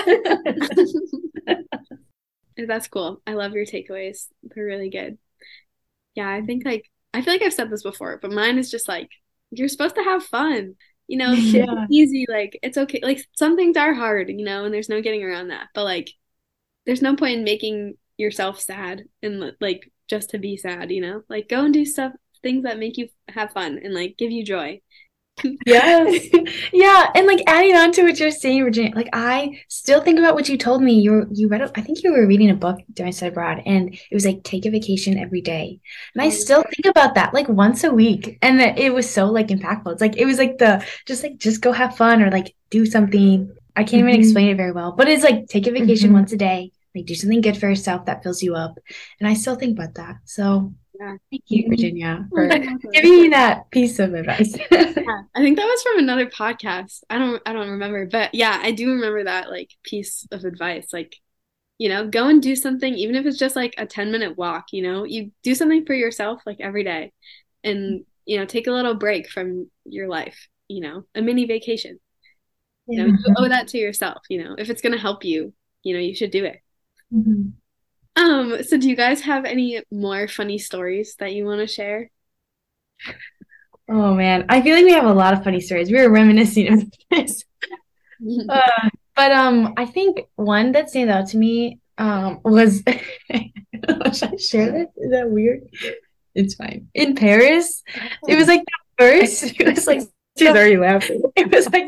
That's 2.67 2.89
cool. 2.89 3.21
I 3.25 3.35
love 3.35 3.53
your 3.53 3.65
takeaways. 3.65 4.27
They're 4.43 4.65
really 4.65 4.89
good. 4.89 5.17
Yeah, 6.15 6.29
I 6.29 6.41
think 6.41 6.65
like 6.65 6.91
I 7.13 7.21
feel 7.21 7.33
like 7.33 7.41
I've 7.41 7.53
said 7.53 7.69
this 7.69 7.83
before, 7.83 8.19
but 8.21 8.31
mine 8.31 8.57
is 8.57 8.71
just 8.71 8.87
like 8.87 9.09
you're 9.51 9.67
supposed 9.67 9.95
to 9.95 10.03
have 10.03 10.23
fun. 10.25 10.75
You 11.07 11.17
know, 11.17 11.33
it's 11.53 11.53
Yeah. 11.53 11.87
easy, 11.89 12.25
like 12.29 12.57
it's 12.63 12.77
okay. 12.77 12.99
Like 13.03 13.25
some 13.35 13.55
things 13.55 13.77
are 13.77 13.93
hard, 13.93 14.29
you 14.29 14.45
know, 14.45 14.65
and 14.65 14.73
there's 14.73 14.89
no 14.89 15.01
getting 15.01 15.23
around 15.23 15.49
that. 15.49 15.69
But 15.73 15.85
like 15.85 16.11
there's 16.85 17.01
no 17.01 17.15
point 17.15 17.39
in 17.39 17.43
making 17.43 17.95
yourself 18.17 18.59
sad 18.61 19.03
and 19.23 19.53
like 19.61 19.91
just 20.09 20.31
to 20.31 20.39
be 20.39 20.57
sad, 20.57 20.91
you 20.91 21.01
know? 21.01 21.23
Like 21.29 21.49
go 21.49 21.65
and 21.65 21.73
do 21.73 21.85
stuff 21.85 22.13
things 22.43 22.63
that 22.63 22.79
make 22.79 22.97
you 22.97 23.09
have 23.29 23.51
fun 23.53 23.79
and 23.83 23.93
like 23.93 24.17
give 24.17 24.31
you 24.31 24.45
joy. 24.45 24.81
Yes. 25.65 26.27
yeah. 26.73 27.09
And 27.15 27.27
like 27.27 27.41
adding 27.47 27.75
on 27.75 27.91
to 27.93 28.03
what 28.03 28.19
you're 28.19 28.31
saying, 28.31 28.63
Virginia, 28.63 28.95
like 28.95 29.09
I 29.13 29.61
still 29.67 30.01
think 30.01 30.19
about 30.19 30.35
what 30.35 30.49
you 30.49 30.57
told 30.57 30.81
me. 30.81 30.93
You 30.93 31.27
you 31.31 31.47
read 31.47 31.61
I 31.61 31.81
think 31.81 32.03
you 32.03 32.11
were 32.11 32.27
reading 32.27 32.49
a 32.49 32.55
book 32.55 32.79
during 32.93 33.11
study 33.11 33.29
abroad 33.29 33.61
and 33.65 33.93
it 33.93 34.13
was 34.13 34.25
like 34.25 34.43
take 34.43 34.65
a 34.65 34.71
vacation 34.71 35.17
every 35.17 35.41
day. 35.41 35.79
And 36.13 36.21
I 36.21 36.27
oh, 36.27 36.31
still 36.31 36.63
think 36.63 36.85
about 36.85 37.15
that 37.15 37.33
like 37.33 37.49
once 37.49 37.83
a 37.83 37.91
week. 37.91 38.37
And 38.41 38.61
it 38.61 38.93
was 38.93 39.09
so 39.09 39.25
like 39.25 39.47
impactful. 39.47 39.93
It's 39.93 40.01
like 40.01 40.17
it 40.17 40.25
was 40.25 40.37
like 40.37 40.57
the 40.57 40.85
just 41.05 41.23
like 41.23 41.37
just 41.37 41.61
go 41.61 41.71
have 41.71 41.97
fun 41.97 42.21
or 42.21 42.31
like 42.31 42.55
do 42.69 42.85
something. 42.85 43.55
I 43.75 43.83
can't 43.83 44.01
mm-hmm. 44.01 44.09
even 44.09 44.21
explain 44.21 44.49
it 44.49 44.57
very 44.57 44.71
well. 44.71 44.93
But 44.93 45.07
it's 45.07 45.23
like 45.23 45.47
take 45.47 45.67
a 45.67 45.71
vacation 45.71 46.07
mm-hmm. 46.07 46.17
once 46.17 46.31
a 46.33 46.37
day, 46.37 46.71
like 46.95 47.05
do 47.05 47.15
something 47.15 47.41
good 47.41 47.57
for 47.57 47.69
yourself 47.69 48.05
that 48.05 48.23
fills 48.23 48.43
you 48.43 48.55
up. 48.55 48.77
And 49.19 49.29
I 49.29 49.33
still 49.33 49.55
think 49.55 49.77
about 49.77 49.95
that. 49.95 50.17
So 50.25 50.73
yeah. 50.99 51.15
Thank 51.31 51.43
you, 51.47 51.69
Virginia, 51.69 52.27
for 52.33 52.47
giving 52.47 53.21
me 53.21 53.29
that 53.29 53.69
piece 53.71 53.99
of 53.99 54.13
advice. 54.13 54.55
yeah, 54.71 55.21
I 55.33 55.39
think 55.39 55.57
that 55.57 55.65
was 55.65 55.81
from 55.83 55.99
another 55.99 56.25
podcast. 56.25 57.03
I 57.09 57.17
don't 57.17 57.41
I 57.45 57.53
don't 57.53 57.69
remember, 57.69 58.05
but 58.05 58.35
yeah, 58.35 58.59
I 58.61 58.71
do 58.71 58.91
remember 58.91 59.23
that 59.23 59.49
like 59.49 59.71
piece 59.83 60.27
of 60.31 60.43
advice. 60.43 60.91
Like, 60.91 61.15
you 61.77 61.87
know, 61.87 62.07
go 62.07 62.27
and 62.27 62.41
do 62.41 62.55
something, 62.55 62.93
even 62.93 63.15
if 63.15 63.25
it's 63.25 63.37
just 63.37 63.55
like 63.55 63.75
a 63.77 63.85
10 63.85 64.11
minute 64.11 64.37
walk, 64.37 64.73
you 64.73 64.81
know, 64.81 65.05
you 65.05 65.31
do 65.41 65.55
something 65.55 65.85
for 65.85 65.93
yourself 65.93 66.41
like 66.45 66.57
every 66.59 66.83
day 66.83 67.13
and 67.63 68.03
you 68.25 68.37
know, 68.37 68.45
take 68.45 68.67
a 68.67 68.71
little 68.71 68.93
break 68.93 69.27
from 69.27 69.71
your 69.85 70.07
life, 70.07 70.47
you 70.67 70.81
know, 70.81 71.03
a 71.15 71.21
mini 71.21 71.45
vacation. 71.45 71.99
You 72.87 72.99
know, 72.99 73.05
you 73.05 73.35
owe 73.37 73.47
that 73.47 73.67
to 73.69 73.77
yourself, 73.77 74.23
you 74.29 74.43
know. 74.43 74.55
If 74.57 74.69
it's 74.69 74.81
gonna 74.81 74.99
help 74.99 75.23
you, 75.23 75.53
you 75.83 75.93
know, 75.93 75.99
you 75.99 76.13
should 76.13 76.31
do 76.31 76.43
it. 76.45 76.59
Mm-hmm. 77.13 77.49
Um, 78.19 78.63
so 78.63 78.77
do 78.77 78.89
you 78.89 78.95
guys 78.95 79.21
have 79.21 79.45
any 79.45 79.81
more 79.91 80.27
funny 80.27 80.57
stories 80.57 81.15
that 81.19 81.33
you 81.33 81.45
want 81.45 81.61
to 81.61 81.67
share? 81.67 82.11
Oh 83.89 84.13
man, 84.13 84.45
I 84.49 84.61
feel 84.61 84.75
like 84.75 84.85
we 84.85 84.91
have 84.91 85.05
a 85.05 85.13
lot 85.13 85.33
of 85.33 85.43
funny 85.43 85.61
stories. 85.61 85.89
We 85.89 85.97
were 86.01 86.09
reminiscing 86.09 86.73
of 86.73 86.91
this. 87.11 87.45
uh, 88.49 88.89
but 89.15 89.31
um, 89.31 89.73
I 89.77 89.85
think 89.85 90.27
one 90.35 90.73
that 90.73 90.89
stands 90.89 91.11
out 91.11 91.27
to 91.29 91.37
me 91.37 91.79
um 91.97 92.39
was 92.43 92.81
should 92.85 93.01
I 94.33 94.35
share 94.37 94.71
this? 94.71 94.87
Is 94.97 95.11
that 95.11 95.29
weird? 95.29 95.61
It's 96.35 96.55
fine. 96.55 96.87
In 96.93 97.15
Paris, 97.15 97.83
it 98.27 98.35
was 98.35 98.47
like 98.47 98.63
the 98.65 99.03
first. 99.03 99.43
It 99.59 99.65
was 99.65 99.87
like 99.87 100.01
she's 100.37 100.47
already 100.49 100.77
laughing. 100.77 101.21
It 101.35 101.53
was 101.53 101.69
like 101.71 101.87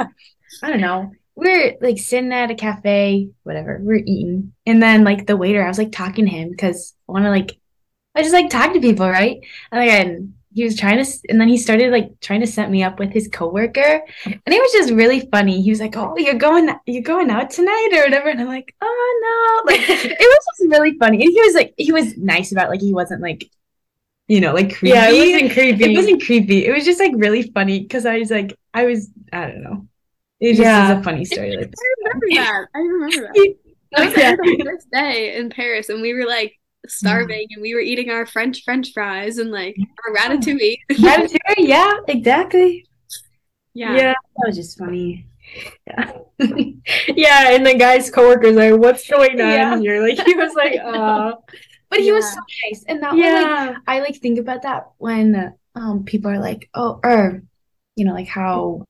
I 0.63 0.69
don't 0.69 0.81
know 0.81 1.11
we're 1.35 1.77
like 1.81 1.97
sitting 1.97 2.33
at 2.33 2.51
a 2.51 2.55
cafe, 2.55 3.29
whatever, 3.43 3.79
we're 3.81 3.95
eating. 3.95 4.53
And 4.65 4.81
then 4.81 5.03
like 5.03 5.27
the 5.27 5.37
waiter, 5.37 5.63
I 5.63 5.67
was 5.67 5.77
like 5.77 5.91
talking 5.91 6.25
to 6.25 6.31
him 6.31 6.49
because 6.49 6.93
I 7.07 7.11
want 7.11 7.25
to 7.25 7.29
like, 7.29 7.59
I 8.15 8.21
just 8.21 8.33
like 8.33 8.49
talk 8.49 8.73
to 8.73 8.81
people, 8.81 9.09
right? 9.09 9.39
And 9.71 9.89
and 9.89 10.33
he 10.53 10.65
was 10.65 10.77
trying 10.77 11.03
to, 11.03 11.11
and 11.29 11.39
then 11.39 11.47
he 11.47 11.57
started 11.57 11.91
like 11.91 12.19
trying 12.19 12.41
to 12.41 12.47
set 12.47 12.69
me 12.69 12.83
up 12.83 12.99
with 12.99 13.11
his 13.13 13.29
coworker, 13.29 14.01
and 14.25 14.41
it 14.45 14.61
was 14.61 14.71
just 14.73 14.91
really 14.91 15.21
funny. 15.31 15.61
He 15.61 15.69
was 15.69 15.79
like, 15.79 15.95
"Oh, 15.95 16.17
you're 16.17 16.33
going, 16.33 16.69
you're 16.85 17.03
going 17.03 17.29
out 17.29 17.51
tonight 17.51 17.89
or 17.93 18.03
whatever," 18.03 18.29
and 18.29 18.41
I'm 18.41 18.47
like, 18.47 18.75
"Oh 18.81 19.63
no!" 19.65 19.71
Like 19.71 19.81
it 19.89 20.19
was 20.19 20.45
just 20.57 20.69
really 20.69 20.97
funny, 20.97 21.23
and 21.23 21.31
he 21.31 21.41
was 21.41 21.55
like, 21.55 21.73
he 21.77 21.93
was 21.93 22.17
nice 22.17 22.51
about, 22.51 22.67
it. 22.67 22.71
like 22.71 22.81
he 22.81 22.93
wasn't 22.93 23.21
like 23.21 23.49
you 24.27 24.39
know, 24.39 24.53
like 24.53 24.75
creepy. 24.77 24.95
Yeah, 24.95 25.09
it 25.09 25.33
wasn't 25.33 25.51
creepy. 25.51 25.83
It 25.83 25.97
wasn't 25.97 26.23
creepy. 26.23 26.65
It 26.65 26.73
was 26.73 26.85
just 26.85 26.99
like 26.99 27.11
really 27.15 27.43
funny 27.43 27.81
because 27.81 28.05
I 28.05 28.17
was 28.19 28.31
like, 28.31 28.57
I 28.73 28.85
was, 28.85 29.09
I 29.33 29.47
don't 29.47 29.61
know. 29.61 29.87
It 30.41 30.53
just 30.53 30.61
yeah. 30.61 30.93
is 30.93 30.99
a 30.99 31.03
funny 31.03 31.23
story. 31.23 31.55
Like 31.55 31.71
I 31.71 31.97
remember 32.03 32.27
that. 32.31 32.67
I 32.73 32.79
remember 32.79 33.31
that. 33.33 33.55
That 33.93 34.05
was 34.05 34.17
yeah. 34.17 34.37
the 34.37 34.63
first 34.63 34.89
day 34.89 35.35
in 35.35 35.49
Paris, 35.49 35.89
and 35.89 36.01
we 36.01 36.13
were 36.13 36.25
like 36.25 36.57
starving, 36.87 37.45
and 37.51 37.61
we 37.61 37.75
were 37.75 37.81
eating 37.81 38.09
our 38.09 38.25
French 38.25 38.63
French 38.63 38.93
fries 38.93 39.37
and 39.37 39.51
like 39.51 39.75
our 40.07 40.15
ratatouille. 40.15 40.77
ratatouille, 40.91 41.37
yeah, 41.57 41.95
exactly. 42.07 42.87
Yeah, 43.73 43.93
yeah, 43.97 44.13
that 44.13 44.47
was 44.47 44.55
just 44.55 44.79
funny. 44.79 45.27
Yeah, 45.85 46.09
yeah, 47.09 47.51
and 47.51 47.65
the 47.65 47.75
guy's 47.77 48.09
coworkers 48.09 48.55
like, 48.55 48.79
"What's 48.79 49.05
going 49.09 49.41
on 49.41 49.49
yeah. 49.49 49.77
here?" 49.77 50.01
Like 50.01 50.25
he 50.25 50.35
was 50.35 50.53
like, 50.55 50.79
"Uh," 50.81 51.33
but 51.89 51.99
he 51.99 52.07
yeah. 52.07 52.13
was 52.13 52.33
so 52.33 52.39
nice, 52.63 52.85
and 52.87 53.03
that 53.03 53.17
yeah. 53.17 53.65
like 53.67 53.77
I 53.87 53.99
like 53.99 54.15
think 54.21 54.39
about 54.39 54.61
that 54.61 54.85
when 54.99 55.53
um 55.75 56.05
people 56.05 56.31
are 56.31 56.39
like, 56.39 56.69
"Oh," 56.73 57.01
or 57.03 57.43
you 57.97 58.05
know, 58.05 58.13
like 58.13 58.29
how 58.29 58.85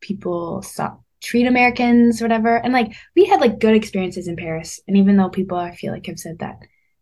people 0.00 0.62
stop 0.62 1.02
treat 1.20 1.46
Americans, 1.46 2.20
whatever. 2.20 2.56
And 2.56 2.72
like 2.72 2.94
we 3.14 3.24
had 3.24 3.40
like 3.40 3.58
good 3.58 3.74
experiences 3.74 4.28
in 4.28 4.36
Paris. 4.36 4.80
And 4.88 4.96
even 4.96 5.16
though 5.16 5.28
people 5.28 5.58
I 5.58 5.74
feel 5.74 5.92
like 5.92 6.06
have 6.06 6.18
said 6.18 6.38
that 6.38 6.58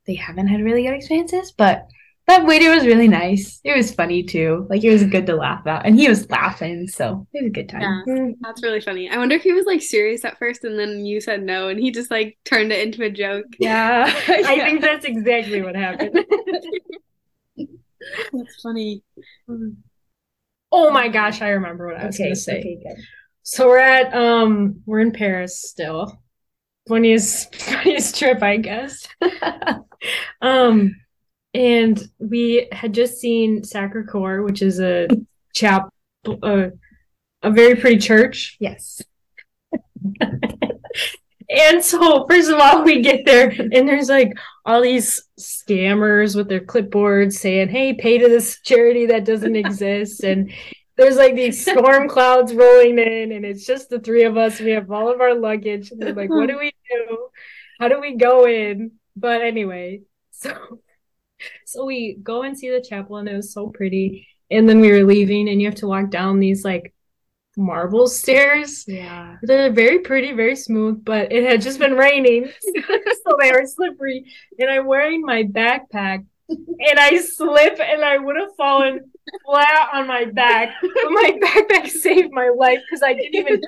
they 0.07 0.15
haven't 0.15 0.49
had 0.49 0.63
really 0.63 0.83
good 0.83 0.95
experiences, 0.95 1.53
but 1.53 1.87
that 2.27 2.45
waiter 2.45 2.71
was 2.71 2.85
really 2.85 3.09
nice. 3.09 3.59
It 3.65 3.75
was 3.75 3.95
funny 3.95 4.23
too. 4.23 4.67
Like 4.69 4.85
it 4.85 4.91
was 4.91 5.05
good 5.05 5.25
to 5.27 5.37
laugh 5.37 5.67
at. 5.67 5.87
And 5.87 5.99
he 5.99 6.09
was 6.09 6.29
laughing, 6.29 6.87
so 6.87 7.27
it 7.33 7.43
was 7.43 7.49
a 7.49 7.53
good 7.53 7.71
time. 7.71 8.05
Yeah, 8.07 8.29
that's 8.41 8.63
really 8.63 8.83
funny. 8.83 9.09
I 9.09 9.17
wonder 9.17 9.35
if 9.35 9.43
he 9.43 9.53
was 9.53 9.65
like 9.65 9.81
serious 9.81 10.25
at 10.27 10.39
first 10.39 10.65
and 10.65 10.79
then 10.79 11.07
you 11.07 11.21
said 11.21 11.43
no 11.43 11.69
and 11.69 11.81
he 11.81 11.91
just 11.91 12.11
like 12.11 12.37
turned 12.45 12.71
it 12.71 12.87
into 12.87 13.03
a 13.03 13.11
joke. 13.11 13.47
Yeah. 13.59 14.05
I 14.29 14.61
think 14.61 14.83
that's 14.83 15.07
exactly 15.07 15.63
what 15.63 15.75
happened. 15.75 16.23
that's 18.33 18.63
funny. 18.63 19.03
Mm. 19.49 19.77
Oh 20.71 20.91
my 20.91 21.09
gosh, 21.09 21.41
I 21.41 21.51
remember 21.51 21.87
what 21.87 21.97
I 21.97 22.07
was 22.07 22.17
okay, 22.17 22.25
gonna 22.25 22.37
say. 22.37 22.59
Okay, 22.61 22.79
good. 22.83 23.05
So 23.43 23.69
we're 23.69 23.79
at 23.79 24.15
um 24.15 24.83
we're 24.87 25.01
in 25.01 25.13
Paris 25.13 25.61
still. 25.61 26.21
Funniest 26.89 27.55
funniest 27.63 28.19
trip, 28.19 28.43
I 28.43 28.59
guess. 28.59 29.07
um 30.43 30.95
and 31.55 32.01
we 32.19 32.69
had 32.73 32.93
just 32.93 33.19
seen 33.19 33.65
Sacre 33.65 34.05
Coeur, 34.05 34.43
which 34.43 34.63
is 34.63 34.81
a 34.81 35.09
chapel 35.55 35.91
a, 36.43 36.71
a 37.43 37.51
very 37.51 37.75
pretty 37.75 37.99
church. 37.99 38.57
Yes. 38.61 39.01
and 41.51 41.83
so 41.83 42.27
first 42.29 42.51
of 42.51 42.59
all 42.61 42.83
we 42.85 43.01
get 43.01 43.25
there 43.25 43.49
and 43.49 43.89
there's 43.89 44.09
like 44.09 44.33
all 44.65 44.83
these 44.83 45.23
scammers 45.39 46.37
with 46.37 46.49
their 46.49 46.61
clipboards 46.61 47.35
saying 47.35 47.69
hey 47.69 47.95
pay 47.95 48.19
to 48.19 48.29
this 48.29 48.61
charity 48.63 49.07
that 49.07 49.25
doesn't 49.25 49.57
exist. 49.65 50.25
And 50.25 50.53
there's 50.97 51.17
like 51.17 51.35
these 51.35 51.63
storm 51.63 52.09
clouds 52.09 52.53
rolling 52.53 52.99
in 52.99 53.33
and 53.33 53.45
it's 53.45 53.65
just 53.65 53.89
the 53.89 54.01
three 54.01 54.25
of 54.25 54.37
us. 54.37 54.61
We 54.61 54.73
have 54.73 54.91
all 54.91 55.13
of 55.13 55.21
our 55.21 55.35
luggage. 55.35 55.91
And 55.91 56.01
we're 56.01 56.13
like 56.13 56.31
what 56.31 56.49
do 56.49 56.59
we 56.59 56.73
do? 56.91 57.29
How 57.81 57.89
do 57.89 58.01
we 58.01 58.17
go 58.17 58.47
in? 58.47 58.93
But 59.17 59.43
anyway 59.43 60.03
so 60.31 60.81
so 61.65 61.85
we 61.85 62.17
go 62.23 62.43
and 62.43 62.59
see 62.59 62.71
the 62.71 62.81
chapel 62.81 63.17
and 63.17 63.29
it 63.29 63.37
was 63.37 63.53
so 63.53 63.69
pretty. 63.69 64.27
And 64.51 64.69
then 64.69 64.81
we 64.81 64.91
were 64.91 65.05
leaving 65.05 65.49
and 65.49 65.61
you 65.61 65.69
have 65.69 65.77
to 65.77 65.87
walk 65.87 66.11
down 66.11 66.41
these 66.41 66.65
like 66.65 66.95
marble 67.59 68.07
stairs. 68.07 68.85
Yeah. 68.87 69.37
They're 69.43 69.73
very 69.73 69.99
pretty, 69.99 70.33
very 70.33 70.57
smooth, 70.57 71.05
but 71.05 71.33
it 71.33 71.45
had 71.45 71.61
just 71.61 71.79
been 71.79 71.95
raining. 71.95 72.51
so 72.63 73.37
they 73.41 73.51
were 73.51 73.67
slippery. 73.67 74.25
And 74.59 74.71
I'm 74.71 74.87
wearing 74.87 75.23
my 75.23 75.43
backpack 75.43 76.25
and 76.49 76.99
I 76.99 77.19
slip 77.19 77.79
and 77.81 78.05
I 78.05 78.17
would 78.17 78.37
have 78.37 78.55
fallen 78.57 79.11
flat 79.45 79.91
on 79.93 80.07
my 80.07 80.25
back. 80.25 80.75
But 80.81 81.11
my 81.11 81.39
backpack 81.43 81.89
saved 81.89 82.33
my 82.33 82.51
life 82.57 82.79
because 82.89 83.03
I 83.03 83.13
didn't 83.13 83.35
even 83.35 83.61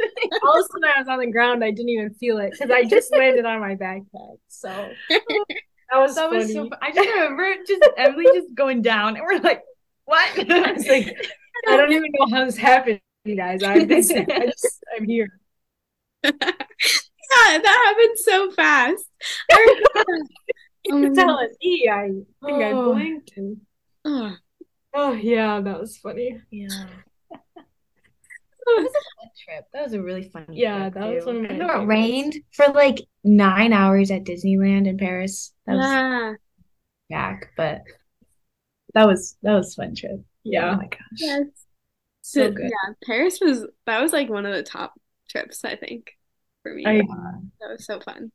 all 0.43 0.59
of 0.59 0.65
a 0.65 0.73
sudden 0.73 0.85
I 0.97 1.01
was 1.01 1.09
on 1.09 1.19
the 1.19 1.31
ground, 1.31 1.63
I 1.63 1.71
didn't 1.71 1.91
even 1.91 2.15
feel 2.15 2.39
it 2.39 2.53
because 2.53 2.71
I 2.71 2.85
just 2.85 3.13
landed 3.13 3.45
on 3.45 3.61
my 3.61 3.75
backpack. 3.75 4.39
So 4.49 4.69
that 5.11 5.99
was 5.99 6.15
that 6.15 6.31
funny. 6.31 6.39
was 6.39 6.53
so 6.53 6.71
I 6.81 6.93
just 6.93 7.09
remember 7.09 7.55
just 7.67 7.83
Emily 7.99 8.27
just 8.35 8.55
going 8.55 8.83
down 8.83 9.17
and 9.17 9.25
we're 9.25 9.41
like, 9.41 9.63
what? 10.05 10.51
I 10.51 10.73
was 10.73 10.87
like, 10.87 11.15
I 11.69 11.77
don't 11.77 11.93
even 11.93 12.11
know 12.19 12.35
how 12.35 12.45
this 12.47 12.57
happened 12.57 13.01
you 13.25 13.37
guys. 13.37 13.62
I'm 13.62 13.81
I 13.81 13.85
just, 13.85 14.12
I'm 14.97 15.07
here. 15.07 15.29
yeah, 16.25 16.33
that 16.33 17.95
happened 17.97 18.19
so 18.19 18.50
fast. 18.53 19.05
You're 20.85 21.15
telling 21.15 21.49
me. 21.62 21.89
I 21.91 22.09
think 22.09 22.27
oh. 22.43 22.93
I 22.93 22.95
blinked 22.95 23.33
and. 23.37 23.61
Oh. 24.05 24.35
oh 24.95 25.12
yeah, 25.12 25.61
that 25.61 25.81
was 25.81 25.97
funny. 25.99 26.41
Yeah. 26.50 26.69
That 28.67 28.83
was 28.83 28.93
a 28.93 29.21
fun 29.21 29.31
trip. 29.45 29.65
That 29.73 29.83
was 29.85 29.93
a 29.95 30.03
really 30.03 30.23
fun 30.23 30.47
yeah, 30.50 30.91
that 30.91 31.03
too. 31.03 31.15
was 31.15 31.25
one 31.25 31.45
of 31.45 31.59
my. 31.59 31.83
it 31.83 31.87
rained 31.87 32.35
for 32.53 32.67
like 32.69 32.99
nine 33.25 33.73
hours 33.73 34.11
at 34.11 34.25
Disneyland 34.25 34.87
in 34.87 34.97
Paris. 34.97 35.53
That 35.67 35.77
was 35.77 35.87
yeah. 35.87 36.35
back, 37.09 37.50
but 37.57 37.81
that 38.95 39.07
was 39.07 39.37
that 39.43 39.55
was 39.55 39.75
fun 39.75 39.95
trip. 39.97 40.21
Yeah. 40.45 40.73
Oh 40.73 40.77
my 40.77 40.87
gosh. 40.87 41.00
Yes. 41.17 41.47
So, 42.31 42.53
so 42.53 42.61
yeah, 42.61 42.95
Paris 43.05 43.41
was 43.41 43.67
that 43.87 44.01
was 44.01 44.13
like 44.13 44.29
one 44.29 44.47
of 44.47 44.55
the 44.55 44.63
top 44.63 44.95
trips 45.29 45.65
I 45.65 45.75
think 45.75 46.13
for 46.63 46.73
me. 46.73 46.87
I, 46.87 46.99
that 47.61 47.71
was 47.71 47.85
so 47.85 47.99
fun. 48.01 48.31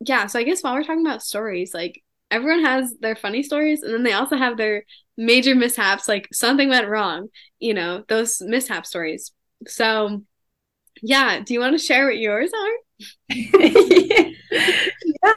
Yeah, 0.00 0.26
so 0.26 0.40
I 0.40 0.42
guess 0.42 0.62
while 0.62 0.74
we're 0.74 0.82
talking 0.82 1.06
about 1.06 1.22
stories, 1.22 1.72
like 1.72 2.02
everyone 2.30 2.64
has 2.64 2.94
their 3.00 3.14
funny 3.14 3.42
stories 3.44 3.82
and 3.82 3.94
then 3.94 4.02
they 4.02 4.12
also 4.12 4.36
have 4.36 4.56
their 4.56 4.84
major 5.16 5.54
mishaps 5.54 6.08
like 6.08 6.28
something 6.32 6.68
went 6.68 6.88
wrong, 6.88 7.28
you 7.60 7.74
know, 7.74 8.04
those 8.08 8.40
mishap 8.40 8.84
stories. 8.86 9.30
So 9.66 10.22
yeah, 11.00 11.40
do 11.40 11.54
you 11.54 11.60
want 11.60 11.78
to 11.78 11.84
share 11.84 12.06
what 12.06 12.18
yours 12.18 12.50
are? 12.52 12.70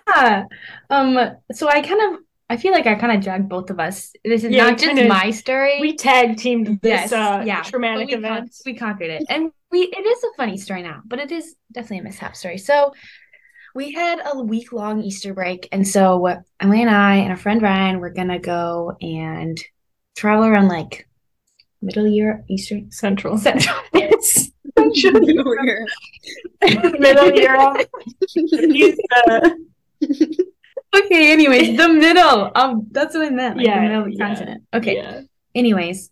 yeah. 0.08 0.46
Um 0.90 1.18
so 1.52 1.68
I 1.70 1.82
kind 1.82 2.14
of 2.16 2.20
I 2.51 2.58
feel 2.58 2.72
like 2.72 2.88
I 2.88 2.96
kind 2.96 3.15
of 3.15 3.24
dragged 3.24 3.48
both 3.48 3.70
of 3.70 3.79
us. 3.79 4.12
This 4.25 4.44
is 4.44 4.51
Yeah, 4.51 4.70
not 4.72 4.79
just 4.79 5.08
my 5.08 5.29
story. 5.32 5.77
We 5.79 5.96
tag 5.96 6.38
teamed 6.38 6.79
this 6.82 6.89
Yes, 6.89 7.12
uh, 7.12 7.44
yeah, 7.46 7.62
traumatic 7.62 8.08
we, 8.08 8.13
con- 8.13 8.25
event. 8.25 8.56
we 8.65 8.74
conquered 8.75 9.12
it, 9.12 9.24
and 9.29 9.51
we 9.72 9.82
it 9.82 10.06
is 10.06 10.24
a 10.24 10.27
funny 10.36 10.58
story 10.58 10.82
now, 10.82 11.01
but 11.06 11.20
it 11.20 11.32
is 11.32 11.56
definitely 11.72 12.00
a 12.00 12.03
mishap 12.03 12.36
story. 12.36 12.58
So 12.58 12.94
we 13.75 13.91
had 13.91 14.20
a 14.25 14.41
week 14.41 14.74
long 14.74 15.03
Easter 15.03 15.34
break, 15.34 15.68
and 15.72 15.88
so 15.88 16.25
Emily 16.60 16.82
and 16.82 16.89
I 16.89 17.18
and 17.18 17.29
our 17.29 17.38
friend 17.38 17.62
Ryan 17.62 18.00
were 18.00 18.10
gonna 18.10 18.39
go 18.39 18.98
and 19.00 19.60
travel 20.18 20.46
around 20.46 20.70
like 20.70 21.08
Middle 21.84 22.08
Europe, 22.08 22.46
Eastern 22.50 22.91
Central. 22.91 23.38
Central. 23.38 23.77
Over 23.96 25.58
here. 25.63 25.86
Middle 27.00 27.32
Europe. 27.32 27.88
He's 28.34 28.96
the- 28.98 30.46
Okay, 30.96 31.31
anyways, 31.31 31.77
the 31.77 31.88
middle 31.89 32.51
of 32.55 32.91
that's 32.91 33.15
what 33.15 33.27
I 33.27 33.29
meant. 33.29 33.58
Like 33.58 33.67
Yeah, 33.67 33.75
the 33.75 33.81
middle 33.81 34.00
of 34.01 34.05
the 34.05 34.17
yeah, 34.17 34.25
continent. 34.27 34.63
Okay. 34.74 34.96
yeah. 34.96 35.22
Anyways, 35.55 36.10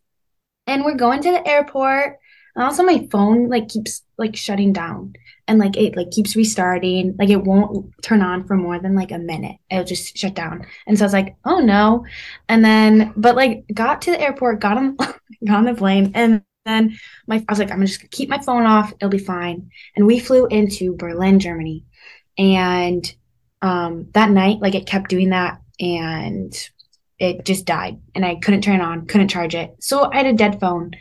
and 0.68 0.86
we're 0.86 0.96
going 0.96 1.22
to 1.24 1.32
the 1.32 1.48
airport. 1.48 2.20
And 2.56 2.64
also 2.64 2.84
my 2.84 3.08
phone 3.12 3.50
like 3.50 3.70
keeps 3.70 4.04
like 4.18 4.36
shutting 4.36 4.74
down 4.74 5.14
and 5.48 5.60
like 5.60 5.78
it 5.78 5.96
like 5.96 6.12
keeps 6.12 6.36
restarting. 6.36 7.16
Like 7.20 7.30
it 7.30 7.44
won't 7.44 7.94
turn 8.04 8.22
on 8.22 8.46
for 8.48 8.56
more 8.58 8.80
than 8.80 8.96
like 8.96 9.12
a 9.12 9.20
minute. 9.20 9.58
It'll 9.70 9.84
just 9.86 10.18
shut 10.18 10.34
down. 10.36 10.66
And 10.88 10.98
so 10.98 11.06
I 11.06 11.08
was 11.08 11.14
like, 11.14 11.36
oh 11.46 11.60
no. 11.60 12.06
And 12.50 12.66
then 12.66 13.14
but 13.16 13.36
like 13.36 13.66
got 13.74 14.02
to 14.04 14.12
the 14.12 14.22
airport, 14.22 14.60
got 14.62 14.78
on 14.78 14.96
got 15.46 15.58
on 15.58 15.66
the 15.66 15.76
plane, 15.76 16.12
and 16.16 16.44
then 16.66 16.98
my 17.28 17.38
I 17.38 17.52
was 17.52 17.60
like, 17.60 17.72
I'm 17.72 17.86
just 17.86 18.00
gonna 18.02 18.10
keep 18.10 18.30
my 18.30 18.40
phone 18.42 18.66
off, 18.66 18.94
it'll 18.94 19.10
be 19.10 19.18
fine. 19.20 19.70
And 19.96 20.06
we 20.08 20.20
flew 20.20 20.48
into 20.48 20.96
Berlin, 20.96 21.40
Germany. 21.40 21.86
And 22.38 23.12
um 23.62 24.08
that 24.12 24.30
night, 24.30 24.60
like 24.62 24.76
it 24.76 24.86
kept 24.88 25.10
doing 25.10 25.30
that 25.30 25.62
and 25.80 26.54
it 27.20 27.46
just 27.46 27.66
died 27.66 28.00
and 28.16 28.26
I 28.26 28.36
couldn't 28.36 28.62
turn 28.62 28.80
it 28.80 28.84
on, 28.84 29.08
couldn't 29.08 29.30
charge 29.30 29.56
it. 29.56 29.76
So 29.80 30.12
I 30.12 30.18
had 30.18 30.28
a 30.28 30.34
dead 30.34 30.60
phone. 30.60 30.92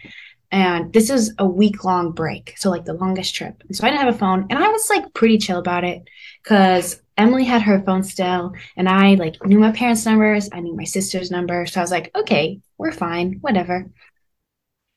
And 0.52 0.92
this 0.92 1.10
is 1.10 1.34
a 1.38 1.46
week 1.46 1.84
long 1.84 2.12
break. 2.12 2.54
So 2.56 2.70
like 2.70 2.84
the 2.84 2.94
longest 2.94 3.34
trip. 3.34 3.62
And 3.66 3.76
so 3.76 3.84
I 3.84 3.90
didn't 3.90 4.04
have 4.04 4.14
a 4.14 4.18
phone. 4.18 4.46
And 4.48 4.58
I 4.58 4.68
was 4.68 4.88
like 4.88 5.12
pretty 5.12 5.38
chill 5.38 5.58
about 5.58 5.84
it 5.84 6.08
because 6.42 7.02
Emily 7.16 7.44
had 7.44 7.62
her 7.62 7.82
phone 7.82 8.04
still. 8.04 8.52
And 8.76 8.88
I 8.88 9.14
like 9.14 9.44
knew 9.44 9.58
my 9.58 9.72
parents' 9.72 10.06
numbers. 10.06 10.48
I 10.52 10.60
knew 10.60 10.74
my 10.76 10.84
sister's 10.84 11.30
number. 11.32 11.66
So 11.66 11.80
I 11.80 11.82
was 11.82 11.90
like, 11.90 12.10
okay, 12.14 12.60
we're 12.78 12.92
fine, 12.92 13.38
whatever. 13.40 13.90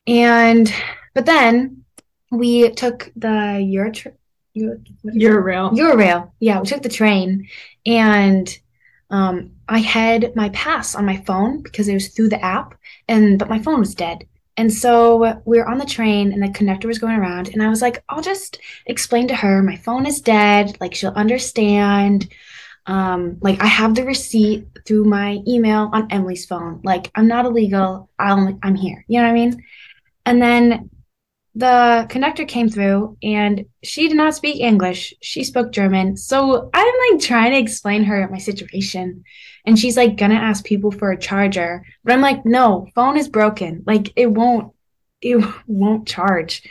And 0.06 0.72
but 1.14 1.26
then 1.26 1.84
we 2.32 2.70
took 2.72 3.12
the 3.16 3.60
Euro 3.62 3.92
Euro, 3.92 4.16
is 4.56 4.64
it? 4.64 4.80
Eurail. 5.06 5.72
Eurail. 5.72 6.32
Yeah, 6.40 6.60
we 6.60 6.68
took 6.68 6.82
the 6.82 6.90
train 6.90 7.48
and 7.86 8.58
um, 9.10 9.52
I 9.68 9.80
had 9.80 10.36
my 10.36 10.50
pass 10.50 10.96
on 10.96 11.06
my 11.06 11.18
phone 11.18 11.62
because 11.62 11.88
it 11.88 11.94
was 11.94 12.10
through 12.10 12.30
the 12.30 12.44
app, 12.44 12.76
and 13.08 13.40
but 13.40 13.50
my 13.50 13.60
phone 13.60 13.80
was 13.80 13.96
dead. 13.96 14.28
And 14.58 14.72
so 14.72 15.42
we 15.46 15.58
were 15.58 15.68
on 15.68 15.78
the 15.78 15.86
train, 15.86 16.32
and 16.34 16.44
the 16.44 16.50
conductor 16.50 16.88
was 16.88 17.00
going 17.00 17.16
around, 17.18 17.50
and 17.50 17.64
I 17.64 17.70
was 17.70 17.82
like, 17.82 18.04
I'll 18.10 18.22
just 18.22 18.60
explain 18.86 19.28
to 19.30 19.36
her 19.36 19.64
my 19.64 19.78
phone 19.78 20.06
is 20.06 20.22
dead. 20.22 20.78
Like 20.80 20.94
she'll 20.94 21.12
understand. 21.12 22.32
Um, 22.86 23.38
like 23.42 23.62
I 23.62 23.68
have 23.68 23.94
the 23.94 24.04
receipt 24.04 24.66
through 24.86 25.04
my 25.06 25.40
email 25.48 25.90
on 25.94 26.12
Emily's 26.12 26.46
phone. 26.46 26.82
Like 26.84 27.12
I'm 27.14 27.28
not 27.28 27.46
illegal. 27.46 28.10
I'll, 28.18 28.58
I'm 28.64 28.76
here. 28.76 29.06
You 29.08 29.20
know 29.20 29.26
what 29.26 29.32
I 29.32 29.34
mean? 29.34 29.64
And 30.26 30.42
then 30.42 30.90
the 31.60 32.06
conductor 32.10 32.46
came 32.46 32.70
through 32.70 33.18
and 33.22 33.66
she 33.84 34.08
did 34.08 34.16
not 34.16 34.34
speak 34.34 34.62
English. 34.62 35.14
She 35.22 35.44
spoke 35.44 35.74
German. 35.74 36.16
So 36.16 36.70
I'm 36.74 37.12
like 37.12 37.22
trying 37.22 37.52
to 37.52 37.60
explain 37.60 38.06
her 38.06 38.28
my 38.30 38.38
situation. 38.38 39.26
And 39.66 39.78
she's 39.78 39.98
like 39.98 40.16
gonna 40.16 40.36
ask 40.36 40.64
people 40.64 40.90
for 40.90 41.12
a 41.12 41.20
charger. 41.20 41.86
But 42.06 42.14
I'm 42.14 42.22
like, 42.22 42.46
no, 42.46 42.88
phone 42.96 43.18
is 43.18 43.28
broken. 43.28 43.84
Like 43.86 44.14
it 44.16 44.28
won't 44.28 44.74
it 45.22 45.46
won't 45.68 46.08
charge. 46.08 46.64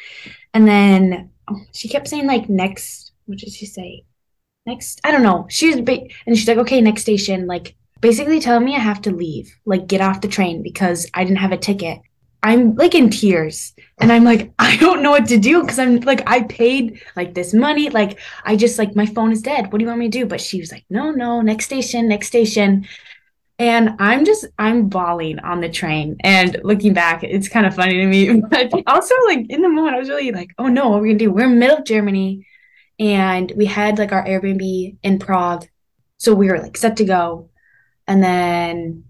And 0.55 0.67
then 0.67 1.31
oh, 1.51 1.61
she 1.73 1.89
kept 1.89 2.09
saying 2.09 2.27
like 2.27 2.49
next 2.49 3.13
what 3.27 3.37
did 3.37 3.53
she 3.53 3.67
say? 3.67 4.05
Next 4.65 5.03
I 5.05 5.11
don't 5.11 5.23
know. 5.23 5.47
She 5.51 5.69
was 5.69 5.83
ba- 5.83 6.09
and 6.27 6.35
she's 6.35 6.49
like, 6.49 6.59
okay, 6.59 6.81
next 6.81 7.03
station, 7.03 7.47
like 7.47 7.77
basically 8.01 8.41
telling 8.41 8.65
me 8.65 8.75
I 8.75 8.81
have 8.81 9.03
to 9.03 9.11
leave, 9.11 9.55
like 9.67 9.87
get 9.87 10.01
off 10.01 10.23
the 10.23 10.29
train 10.29 10.63
because 10.63 11.11
I 11.13 11.25
didn't 11.25 11.41
have 11.41 11.53
a 11.53 11.59
ticket. 11.59 12.01
I'm 12.43 12.75
like 12.77 12.95
in 12.95 13.11
tears 13.11 13.75
and 13.99 14.13
I'm 14.13 14.25
like, 14.25 14.53
I 14.59 14.77
don't 14.77 15.03
know 15.03 15.11
what 15.11 15.27
to 15.27 15.39
do 15.39 15.63
because 15.63 15.79
I'm 15.79 16.01
like, 16.01 16.29
I 16.29 16.43
paid 16.43 17.01
like 17.17 17.35
this 17.35 17.53
money. 17.53 17.91
Like, 17.91 18.19
I 18.45 18.57
just 18.57 18.79
like, 18.79 18.95
my 18.95 19.07
phone 19.07 19.33
is 19.33 19.43
dead. 19.43 19.73
What 19.73 19.79
do 19.79 19.85
you 19.85 19.89
want 19.89 20.01
me 20.01 20.11
to 20.11 20.19
do? 20.19 20.27
But 20.27 20.41
she 20.41 20.61
was 20.61 20.73
like, 20.73 20.85
no, 20.91 21.11
no, 21.11 21.41
next 21.41 21.67
station, 21.67 22.09
next 22.09 22.29
station. 22.29 22.87
And 23.61 23.97
I'm 23.99 24.25
just, 24.25 24.47
I'm 24.59 24.89
bawling 24.89 25.41
on 25.41 25.61
the 25.61 25.69
train. 25.69 26.17
And 26.21 26.61
looking 26.63 26.95
back, 26.95 27.25
it's 27.25 27.49
kind 27.49 27.67
of 27.67 27.75
funny 27.75 27.95
to 27.95 28.07
me. 28.07 28.41
But 28.51 28.73
also, 28.87 29.15
like, 29.27 29.47
in 29.51 29.63
the 29.63 29.69
moment, 29.69 29.97
I 29.97 29.99
was 29.99 30.09
really 30.09 30.31
like, 30.31 30.51
oh 30.59 30.69
no, 30.69 30.91
what 30.91 30.99
are 30.99 31.03
we 31.03 31.09
gonna 31.09 31.19
do? 31.19 31.33
We're 31.33 31.47
in 31.47 31.59
middle 31.59 31.79
of 31.79 31.85
Germany 31.85 32.47
and 32.99 33.53
we 33.57 33.67
had 33.67 33.99
like 33.99 34.13
our 34.13 34.25
Airbnb 34.25 34.97
in 35.03 35.19
Prague. 35.19 35.67
So 36.19 36.35
we 36.35 36.49
were 36.49 36.61
like 36.61 36.77
set 36.77 36.97
to 36.99 37.05
go. 37.05 37.51
And 38.07 38.23
then 38.23 39.05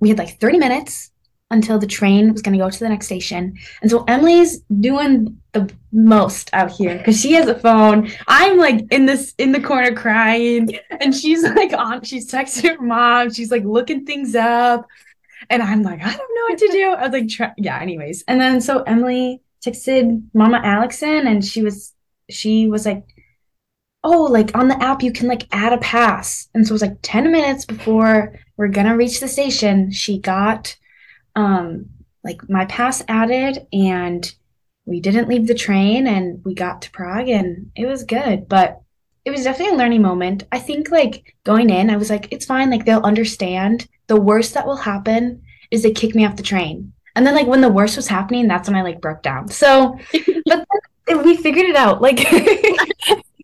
we 0.00 0.08
had 0.08 0.18
like 0.18 0.40
30 0.40 0.58
minutes 0.58 1.11
until 1.52 1.78
the 1.78 1.86
train 1.86 2.32
was 2.32 2.42
going 2.42 2.58
to 2.58 2.64
go 2.64 2.70
to 2.70 2.80
the 2.80 2.88
next 2.88 3.06
station. 3.06 3.56
And 3.82 3.90
so 3.90 4.04
Emily's 4.08 4.60
doing 4.80 5.38
the 5.52 5.70
most 5.92 6.48
out 6.54 6.72
here 6.72 6.96
because 6.96 7.20
she 7.20 7.32
has 7.34 7.46
a 7.46 7.58
phone. 7.58 8.10
I'm 8.26 8.56
like 8.56 8.86
in 8.90 9.06
this 9.06 9.34
in 9.38 9.52
the 9.52 9.60
corner 9.60 9.94
crying, 9.94 10.78
and 11.00 11.14
she's 11.14 11.42
like 11.42 11.72
on. 11.74 12.02
She's 12.02 12.30
texting 12.30 12.76
her 12.76 12.82
mom. 12.82 13.32
She's 13.32 13.50
like 13.50 13.64
looking 13.64 14.04
things 14.06 14.34
up, 14.34 14.88
and 15.50 15.62
I'm 15.62 15.82
like, 15.82 16.00
I 16.02 16.16
don't 16.16 16.34
know 16.34 16.46
what 16.48 16.58
to 16.58 16.68
do. 16.68 16.90
I 16.90 17.02
was 17.02 17.12
like, 17.12 17.28
try- 17.28 17.54
yeah. 17.58 17.78
Anyways, 17.78 18.24
and 18.26 18.40
then 18.40 18.60
so 18.60 18.82
Emily 18.82 19.42
texted 19.64 20.22
Mama 20.34 20.60
Alexin, 20.64 21.26
and 21.26 21.44
she 21.44 21.62
was 21.62 21.94
she 22.28 22.66
was 22.66 22.86
like. 22.86 23.04
Oh, 24.04 24.24
like 24.24 24.56
on 24.56 24.66
the 24.66 24.82
app, 24.82 25.00
you 25.00 25.12
can 25.12 25.28
like 25.28 25.46
add 25.52 25.72
a 25.72 25.78
pass. 25.78 26.48
And 26.54 26.66
so 26.66 26.72
it 26.72 26.74
was 26.74 26.82
like 26.82 26.98
10 27.02 27.30
minutes 27.30 27.64
before 27.64 28.36
we're 28.56 28.66
gonna 28.66 28.96
reach 28.96 29.20
the 29.20 29.28
station. 29.28 29.92
She 29.92 30.18
got 30.18 30.76
um 31.36 31.86
like 32.24 32.48
my 32.48 32.64
pass 32.66 33.02
added 33.08 33.66
and 33.72 34.34
we 34.84 35.00
didn't 35.00 35.28
leave 35.28 35.46
the 35.46 35.54
train 35.54 36.06
and 36.06 36.44
we 36.44 36.54
got 36.54 36.82
to 36.82 36.90
Prague 36.90 37.28
and 37.28 37.70
it 37.76 37.86
was 37.86 38.04
good 38.04 38.48
but 38.48 38.82
it 39.24 39.30
was 39.30 39.44
definitely 39.44 39.74
a 39.74 39.78
learning 39.78 40.02
moment. 40.02 40.42
I 40.50 40.58
think 40.58 40.90
like 40.90 41.36
going 41.44 41.70
in 41.70 41.90
I 41.90 41.96
was 41.96 42.10
like 42.10 42.28
it's 42.32 42.46
fine 42.46 42.70
like 42.70 42.84
they'll 42.84 43.02
understand. 43.02 43.88
The 44.08 44.20
worst 44.20 44.54
that 44.54 44.66
will 44.66 44.76
happen 44.76 45.42
is 45.70 45.82
they 45.82 45.92
kick 45.92 46.14
me 46.14 46.26
off 46.26 46.36
the 46.36 46.42
train. 46.42 46.92
And 47.14 47.26
then 47.26 47.34
like 47.34 47.46
when 47.46 47.60
the 47.60 47.68
worst 47.68 47.96
was 47.96 48.08
happening 48.08 48.48
that's 48.48 48.68
when 48.68 48.76
I 48.76 48.82
like 48.82 49.00
broke 49.00 49.22
down. 49.22 49.48
So 49.48 49.98
but 50.46 50.66
then 51.06 51.24
we 51.24 51.36
figured 51.36 51.66
it 51.66 51.76
out 51.76 52.02
like 52.02 52.26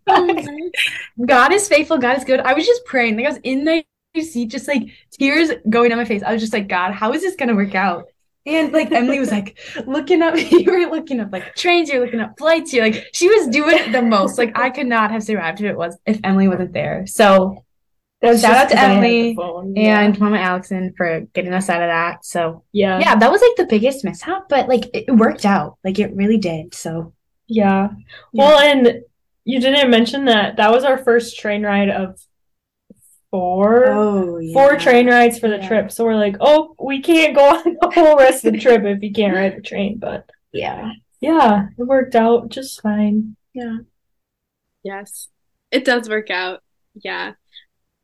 God 1.26 1.52
is 1.52 1.68
faithful 1.68 1.98
God 1.98 2.18
is 2.18 2.24
good. 2.24 2.40
I 2.40 2.54
was 2.54 2.66
just 2.66 2.84
praying 2.84 3.16
like 3.16 3.26
I 3.26 3.30
was 3.30 3.40
in 3.44 3.64
the 3.64 3.84
seat, 4.22 4.46
just 4.50 4.68
like 4.68 4.88
tears 5.10 5.50
going 5.68 5.90
down 5.90 5.98
my 5.98 6.04
face. 6.04 6.22
I 6.22 6.32
was 6.32 6.42
just 6.42 6.52
like, 6.52 6.68
God, 6.68 6.92
how 6.92 7.12
is 7.12 7.22
this 7.22 7.36
gonna 7.36 7.54
work 7.54 7.74
out? 7.74 8.06
And 8.46 8.72
like 8.72 8.90
Emily 8.92 9.18
was 9.20 9.30
like 9.30 9.58
looking 9.86 10.22
up, 10.22 10.34
you 10.50 10.64
were 10.64 10.86
looking 10.90 11.20
up 11.20 11.32
like 11.32 11.54
trains, 11.54 11.88
you're 11.90 12.02
looking 12.04 12.20
up 12.20 12.38
flights, 12.38 12.72
you're 12.72 12.84
like 12.84 13.06
she 13.12 13.28
was 13.28 13.48
doing 13.48 13.92
the 13.92 14.02
most. 14.02 14.38
Like 14.38 14.56
I 14.58 14.70
could 14.70 14.86
not 14.86 15.10
have 15.10 15.22
survived 15.22 15.60
if 15.60 15.66
it 15.66 15.76
was 15.76 15.98
if 16.06 16.18
Emily 16.24 16.48
wasn't 16.48 16.72
there. 16.72 17.06
So 17.06 17.64
That's 18.22 18.40
Shout 18.40 18.56
out 18.56 18.68
to 18.70 18.74
'cause 18.74 18.84
I 18.84 18.88
had 18.88 19.02
the 19.02 19.30
Emily 19.36 19.36
yeah. 19.76 20.00
and 20.00 20.18
Mama 20.18 20.38
Alexin 20.38 20.94
for 20.96 21.20
getting 21.34 21.52
us 21.52 21.68
out 21.68 21.82
of 21.82 21.88
that. 21.88 22.24
So 22.24 22.64
yeah, 22.72 22.98
yeah, 22.98 23.16
that 23.16 23.30
was 23.30 23.40
like 23.40 23.56
the 23.56 23.66
biggest 23.66 24.04
mishap, 24.04 24.48
but 24.48 24.68
like 24.68 24.88
it 24.94 25.10
worked 25.14 25.44
out. 25.44 25.76
Like 25.84 25.98
it 25.98 26.14
really 26.16 26.38
did. 26.38 26.74
So 26.74 27.12
Yeah. 27.48 27.90
Well, 28.32 28.58
and 28.58 29.02
you 29.44 29.60
didn't 29.60 29.90
mention 29.90 30.24
that 30.26 30.56
that 30.56 30.70
was 30.72 30.84
our 30.84 30.98
first 30.98 31.38
train 31.38 31.62
ride 31.62 31.90
of 31.90 32.20
four 33.30 33.86
Oh 33.88 34.40
four 34.52 34.76
train 34.76 35.06
rides 35.08 35.38
for 35.38 35.48
the 35.48 35.56
Yeah. 35.58 35.68
trip. 35.68 35.92
So 35.92 36.04
we're 36.04 36.14
like, 36.16 36.36
oh, 36.40 36.74
we 36.78 37.00
can't 37.02 37.34
go 37.34 37.44
on 37.56 37.76
the 37.80 37.90
whole 37.90 38.16
rest 38.16 38.44
of 38.44 38.52
the 38.52 38.58
trip 38.58 38.82
if 38.84 39.02
you 39.02 39.12
can't 39.12 39.34
ride 39.34 39.56
the 39.56 39.62
train. 39.62 39.98
But 39.98 40.28
Yeah. 40.52 40.92
yeah, 41.20 41.68
it 41.78 41.82
worked 41.84 42.14
out 42.14 42.48
just 42.48 42.80
fine. 42.80 43.36
Yeah. 43.52 43.78
Yes, 44.82 45.28
it 45.70 45.84
does 45.84 46.08
work 46.08 46.30
out. 46.30 46.62
Yeah, 46.94 47.32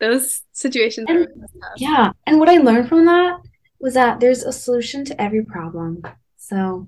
those 0.00 0.42
situations 0.52 1.06
And- 1.08 1.26
are. 1.26 1.72
Yeah. 1.76 2.12
And 2.26 2.38
what 2.38 2.48
I 2.48 2.58
learned 2.58 2.88
from 2.88 3.06
that 3.06 3.40
was 3.80 3.94
that 3.94 4.20
there's 4.20 4.42
a 4.42 4.52
solution 4.52 5.04
to 5.06 5.20
every 5.20 5.44
problem. 5.44 6.02
So 6.36 6.86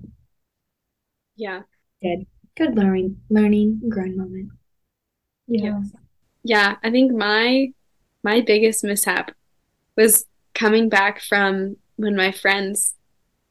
Yeah, 1.35 1.61
good 2.01 2.25
Good 2.55 2.75
learning, 2.75 3.21
learning, 3.29 3.79
and 3.83 3.91
growing 3.91 4.17
moment. 4.17 4.49
Yeah. 5.47 5.79
yeah. 6.43 6.77
I 6.83 6.89
think 6.89 7.11
my 7.11 7.71
my 8.23 8.41
biggest 8.41 8.83
mishap 8.83 9.31
was 9.95 10.25
coming 10.53 10.89
back 10.89 11.21
from 11.21 11.77
when 11.97 12.15
my 12.15 12.31
friends 12.31 12.95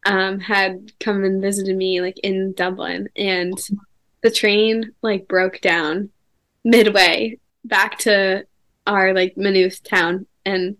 um 0.04 0.38
had 0.38 0.92
come 1.00 1.24
and 1.24 1.42
visited 1.42 1.76
me 1.76 2.00
like 2.00 2.18
in 2.20 2.52
Dublin 2.52 3.08
and 3.16 3.58
the 4.22 4.30
train 4.30 4.92
like 5.02 5.28
broke 5.28 5.60
down 5.60 6.10
midway 6.64 7.38
back 7.64 7.98
to 7.98 8.44
our 8.86 9.12
like 9.12 9.36
Maynooth 9.36 9.82
town 9.82 10.26
and 10.44 10.76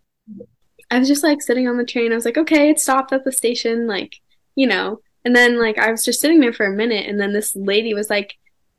I 0.90 0.98
was 0.98 1.08
just 1.08 1.24
like 1.24 1.42
sitting 1.42 1.68
on 1.68 1.76
the 1.76 1.84
train. 1.84 2.12
I 2.12 2.14
was 2.14 2.24
like, 2.24 2.38
okay, 2.38 2.70
it 2.70 2.78
stopped 2.78 3.12
at 3.12 3.24
the 3.24 3.32
station, 3.32 3.86
like, 3.86 4.16
you 4.54 4.66
know. 4.66 5.00
And 5.24 5.34
then 5.34 5.58
like 5.58 5.78
I 5.78 5.90
was 5.90 6.04
just 6.04 6.20
sitting 6.20 6.40
there 6.40 6.52
for 6.52 6.66
a 6.66 6.76
minute 6.76 7.06
and 7.06 7.20
then 7.20 7.32
this 7.32 7.56
lady 7.56 7.94
was 7.94 8.08
like, 8.08 8.34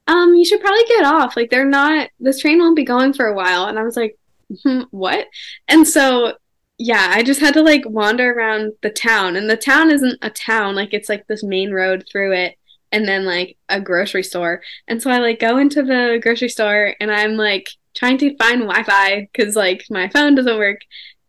um, 0.08 0.34
you 0.34 0.46
should 0.46 0.62
probably 0.62 0.86
get 0.88 1.04
off. 1.04 1.36
Like 1.36 1.50
they're 1.50 1.66
not 1.66 2.10
this 2.20 2.40
train 2.40 2.60
won't 2.60 2.78
be 2.78 2.86
going 2.86 3.12
for 3.12 3.26
a 3.26 3.36
while. 3.36 3.66
And 3.66 3.78
I 3.78 3.84
was 3.84 3.98
like, 3.98 4.18
what? 4.92 5.28
And 5.68 5.88
so 5.88 6.34
yeah, 6.80 7.12
I 7.12 7.24
just 7.24 7.40
had 7.40 7.56
to 7.56 7.64
like 7.64 7.84
wander 7.88 8.32
around 8.32 8.74
the 8.82 8.90
town. 8.92 9.36
And 9.36 9.50
the 9.50 9.58
town 9.58 9.90
isn't 9.90 10.20
a 10.22 10.30
town, 10.30 10.76
like 10.76 10.94
it's 10.94 11.10
like 11.10 11.26
this 11.28 11.44
main 11.44 11.72
road 11.72 12.06
through 12.12 12.34
it 12.34 12.56
and 12.92 13.08
then 13.08 13.26
like 13.26 13.58
a 13.70 13.82
grocery 13.82 14.24
store. 14.24 14.62
And 14.88 15.02
so 15.02 15.10
I 15.10 15.18
like 15.18 15.40
go 15.40 15.58
into 15.58 15.82
the 15.84 16.20
grocery 16.22 16.50
store 16.50 16.94
and 17.00 17.12
I'm 17.12 17.36
like 17.36 17.70
trying 17.96 18.18
to 18.20 18.38
find 18.38 18.62
Wi-Fi 18.62 19.28
because 19.32 19.56
like 19.56 19.86
my 19.90 20.08
phone 20.10 20.36
doesn't 20.36 20.58
work 20.58 20.82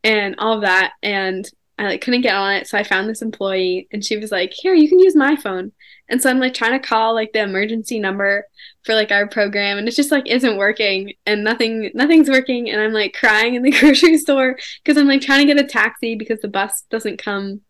and 0.05 0.35
all 0.39 0.55
of 0.55 0.63
that. 0.63 0.93
And 1.03 1.49
I 1.79 1.85
like 1.85 2.01
couldn't 2.01 2.23
get 2.23 2.35
on 2.35 2.55
it, 2.55 2.67
so 2.67 2.77
I 2.77 2.83
found 2.83 3.09
this 3.09 3.23
employee 3.23 3.87
and 3.93 4.05
she 4.05 4.17
was 4.17 4.33
like, 4.33 4.53
"Here, 4.53 4.75
you 4.75 4.89
can 4.89 4.99
use 4.99 5.15
my 5.15 5.37
phone." 5.37 5.73
And 6.09 6.23
so 6.23 6.31
I'm 6.31 6.41
like 6.41 6.55
trying 6.55 6.81
to 6.81 6.87
call 6.87 7.15
like 7.15 7.33
the 7.33 7.43
emergency 7.43 7.99
number 7.99 8.47
for 8.85 8.95
like 8.95 9.13
our 9.13 9.27
program 9.27 9.79
and 9.79 9.87
it 9.87 9.95
just 9.95 10.11
like 10.11 10.27
isn't 10.27 10.57
working 10.57 11.13
and 11.27 11.45
nothing 11.45 11.91
nothing's 11.95 12.31
working 12.31 12.71
and 12.71 12.81
I'm 12.81 12.93
like 12.93 13.15
crying 13.15 13.55
in 13.55 13.63
the 13.63 13.71
grocery 13.79 14.17
store 14.17 14.59
because 14.83 14.97
I'm 14.97 15.09
like 15.09 15.21
trying 15.21 15.47
to 15.47 15.55
get 15.55 15.63
a 15.63 15.69
taxi 15.69 16.15
because 16.15 16.41
the 16.41 16.49
bus 16.49 16.85
doesn't 16.91 17.23
come 17.23 17.61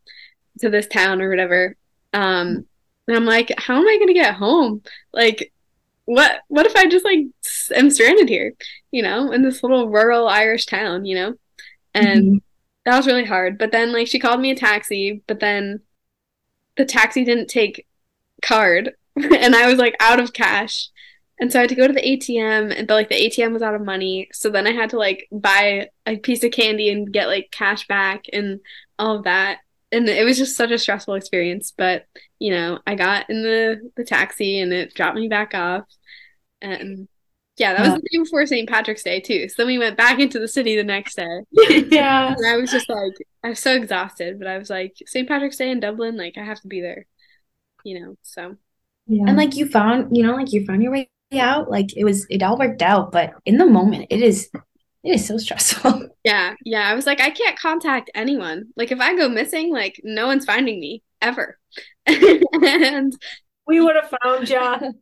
to 0.60 0.70
this 0.70 0.86
town 0.86 1.20
or 1.20 1.28
whatever. 1.28 1.76
Um 2.12 2.66
and 3.08 3.16
I'm 3.16 3.24
like, 3.24 3.52
how 3.56 3.76
am 3.76 3.88
I 3.88 3.96
going 3.96 4.08
to 4.08 4.14
get 4.14 4.34
home? 4.34 4.82
Like 5.12 5.52
what 6.04 6.40
what 6.48 6.66
if 6.66 6.76
I 6.76 6.86
just 6.86 7.04
like 7.04 7.26
am 7.74 7.90
stranded 7.90 8.28
here, 8.28 8.54
you 8.92 9.02
know, 9.02 9.32
in 9.32 9.42
this 9.42 9.62
little 9.62 9.88
rural 9.88 10.28
Irish 10.28 10.66
town, 10.66 11.04
you 11.04 11.14
know? 11.16 11.34
And 11.94 12.24
mm-hmm. 12.24 12.36
that 12.84 12.96
was 12.96 13.06
really 13.06 13.24
hard. 13.24 13.58
But 13.58 13.72
then 13.72 13.92
like 13.92 14.06
she 14.06 14.18
called 14.18 14.40
me 14.40 14.50
a 14.50 14.56
taxi, 14.56 15.22
but 15.26 15.40
then 15.40 15.80
the 16.76 16.84
taxi 16.84 17.24
didn't 17.24 17.48
take 17.48 17.86
card 18.42 18.92
and 19.16 19.54
I 19.54 19.68
was 19.68 19.78
like 19.78 19.96
out 20.00 20.20
of 20.20 20.32
cash. 20.32 20.88
And 21.40 21.52
so 21.52 21.60
I 21.60 21.62
had 21.62 21.68
to 21.68 21.76
go 21.76 21.86
to 21.86 21.92
the 21.92 22.00
ATM 22.00 22.76
and 22.76 22.88
but 22.88 22.94
like 22.94 23.08
the 23.08 23.14
ATM 23.14 23.52
was 23.52 23.62
out 23.62 23.74
of 23.74 23.84
money. 23.84 24.28
So 24.32 24.50
then 24.50 24.66
I 24.66 24.72
had 24.72 24.90
to 24.90 24.98
like 24.98 25.28
buy 25.30 25.88
a 26.04 26.16
piece 26.16 26.42
of 26.42 26.50
candy 26.50 26.90
and 26.90 27.12
get 27.12 27.28
like 27.28 27.50
cash 27.52 27.86
back 27.86 28.24
and 28.32 28.60
all 28.98 29.16
of 29.16 29.24
that. 29.24 29.58
And 29.92 30.08
it 30.08 30.24
was 30.24 30.36
just 30.36 30.56
such 30.56 30.70
a 30.70 30.78
stressful 30.78 31.14
experience. 31.14 31.72
But, 31.76 32.06
you 32.38 32.50
know, 32.50 32.80
I 32.86 32.96
got 32.96 33.30
in 33.30 33.42
the, 33.42 33.90
the 33.96 34.04
taxi 34.04 34.60
and 34.60 34.72
it 34.72 34.94
dropped 34.94 35.16
me 35.16 35.28
back 35.28 35.54
off. 35.54 35.84
And 36.60 37.08
yeah, 37.56 37.72
that 37.72 37.80
was 37.80 37.88
yeah. 37.88 37.94
the 37.94 38.08
day 38.10 38.18
before 38.18 38.46
St. 38.46 38.68
Patrick's 38.68 39.02
Day 39.02 39.20
too. 39.20 39.48
So 39.48 39.54
then 39.58 39.66
we 39.68 39.78
went 39.78 39.96
back 39.96 40.18
into 40.18 40.38
the 40.38 40.48
city 40.48 40.76
the 40.76 40.84
next 40.84 41.16
day. 41.16 41.40
yeah. 41.52 42.34
And 42.36 42.46
I 42.46 42.56
was 42.56 42.70
just 42.70 42.88
like, 42.88 43.14
I 43.42 43.50
was 43.50 43.58
so 43.58 43.74
exhausted, 43.74 44.38
but 44.38 44.48
I 44.48 44.58
was 44.58 44.70
like, 44.70 44.94
St. 45.06 45.28
Patrick's 45.28 45.56
Day 45.56 45.70
in 45.70 45.80
Dublin, 45.80 46.16
like 46.16 46.36
I 46.36 46.44
have 46.44 46.60
to 46.62 46.68
be 46.68 46.80
there, 46.80 47.06
you 47.88 48.00
know. 48.00 48.16
So. 48.22 48.56
Yeah. 49.06 49.24
And 49.26 49.36
like 49.36 49.56
you 49.56 49.66
found, 49.66 50.14
you 50.14 50.22
know, 50.22 50.34
like 50.34 50.52
you 50.52 50.64
found 50.66 50.82
your 50.82 50.92
way 50.92 51.10
out. 51.32 51.70
Like 51.70 51.96
it 51.96 52.04
was, 52.04 52.26
it 52.28 52.42
all 52.42 52.58
worked 52.58 52.82
out. 52.82 53.10
But 53.10 53.32
in 53.46 53.56
the 53.56 53.66
moment, 53.66 54.06
it 54.10 54.20
is, 54.20 54.50
it 55.02 55.14
is 55.14 55.26
so 55.26 55.38
stressful. 55.38 56.10
Yeah, 56.24 56.56
yeah. 56.62 56.82
I 56.82 56.92
was 56.92 57.06
like, 57.06 57.22
I 57.22 57.30
can't 57.30 57.58
contact 57.58 58.10
anyone. 58.14 58.66
Like 58.76 58.92
if 58.92 59.00
I 59.00 59.16
go 59.16 59.30
missing, 59.30 59.72
like 59.72 59.98
no 60.04 60.26
one's 60.26 60.44
finding 60.44 60.78
me 60.78 61.02
ever. 61.22 61.58
and 62.06 63.16
we 63.66 63.80
would 63.80 63.96
have 63.96 64.12
found 64.22 64.50
you. 64.50 64.94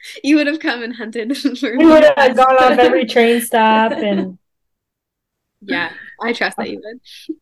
you 0.24 0.36
would 0.36 0.46
have 0.46 0.58
come 0.58 0.82
and 0.82 0.96
hunted 0.96 1.36
for 1.36 1.76
We 1.76 1.84
would 1.84 2.04
have 2.16 2.34
gone 2.34 2.56
off 2.56 2.78
every 2.78 3.04
train 3.04 3.42
stop 3.42 3.92
and 3.92 4.38
Yeah, 5.60 5.92
I 6.22 6.32
trust 6.32 6.56
that 6.56 6.70
you 6.70 6.80
would. 6.82 7.36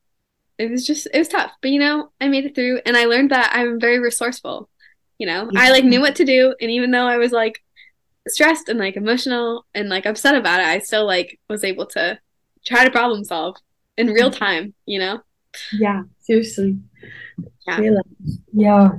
It 0.58 0.70
was 0.70 0.86
just 0.86 1.06
it 1.12 1.18
was 1.18 1.28
tough, 1.28 1.52
but 1.60 1.70
you 1.70 1.78
know, 1.78 2.10
I 2.20 2.28
made 2.28 2.44
it 2.44 2.54
through 2.54 2.80
and 2.86 2.96
I 2.96 3.04
learned 3.04 3.30
that 3.30 3.52
I'm 3.54 3.80
very 3.80 3.98
resourceful. 3.98 4.68
You 5.18 5.26
know, 5.26 5.48
yeah. 5.50 5.60
I 5.60 5.70
like 5.70 5.84
knew 5.84 6.00
what 6.00 6.16
to 6.16 6.24
do 6.24 6.54
and 6.60 6.70
even 6.70 6.90
though 6.90 7.06
I 7.06 7.16
was 7.16 7.32
like 7.32 7.62
stressed 8.28 8.68
and 8.68 8.78
like 8.78 8.96
emotional 8.96 9.64
and 9.74 9.88
like 9.88 10.06
upset 10.06 10.34
about 10.34 10.60
it, 10.60 10.66
I 10.66 10.78
still 10.80 11.06
like 11.06 11.38
was 11.48 11.64
able 11.64 11.86
to 11.86 12.18
try 12.64 12.84
to 12.84 12.90
problem 12.90 13.24
solve 13.24 13.56
in 13.96 14.08
real 14.08 14.30
mm-hmm. 14.30 14.44
time, 14.44 14.74
you 14.84 14.98
know? 14.98 15.20
Yeah, 15.72 16.02
seriously. 16.20 16.78
Yeah. 17.66 17.80
Yeah 18.52 18.90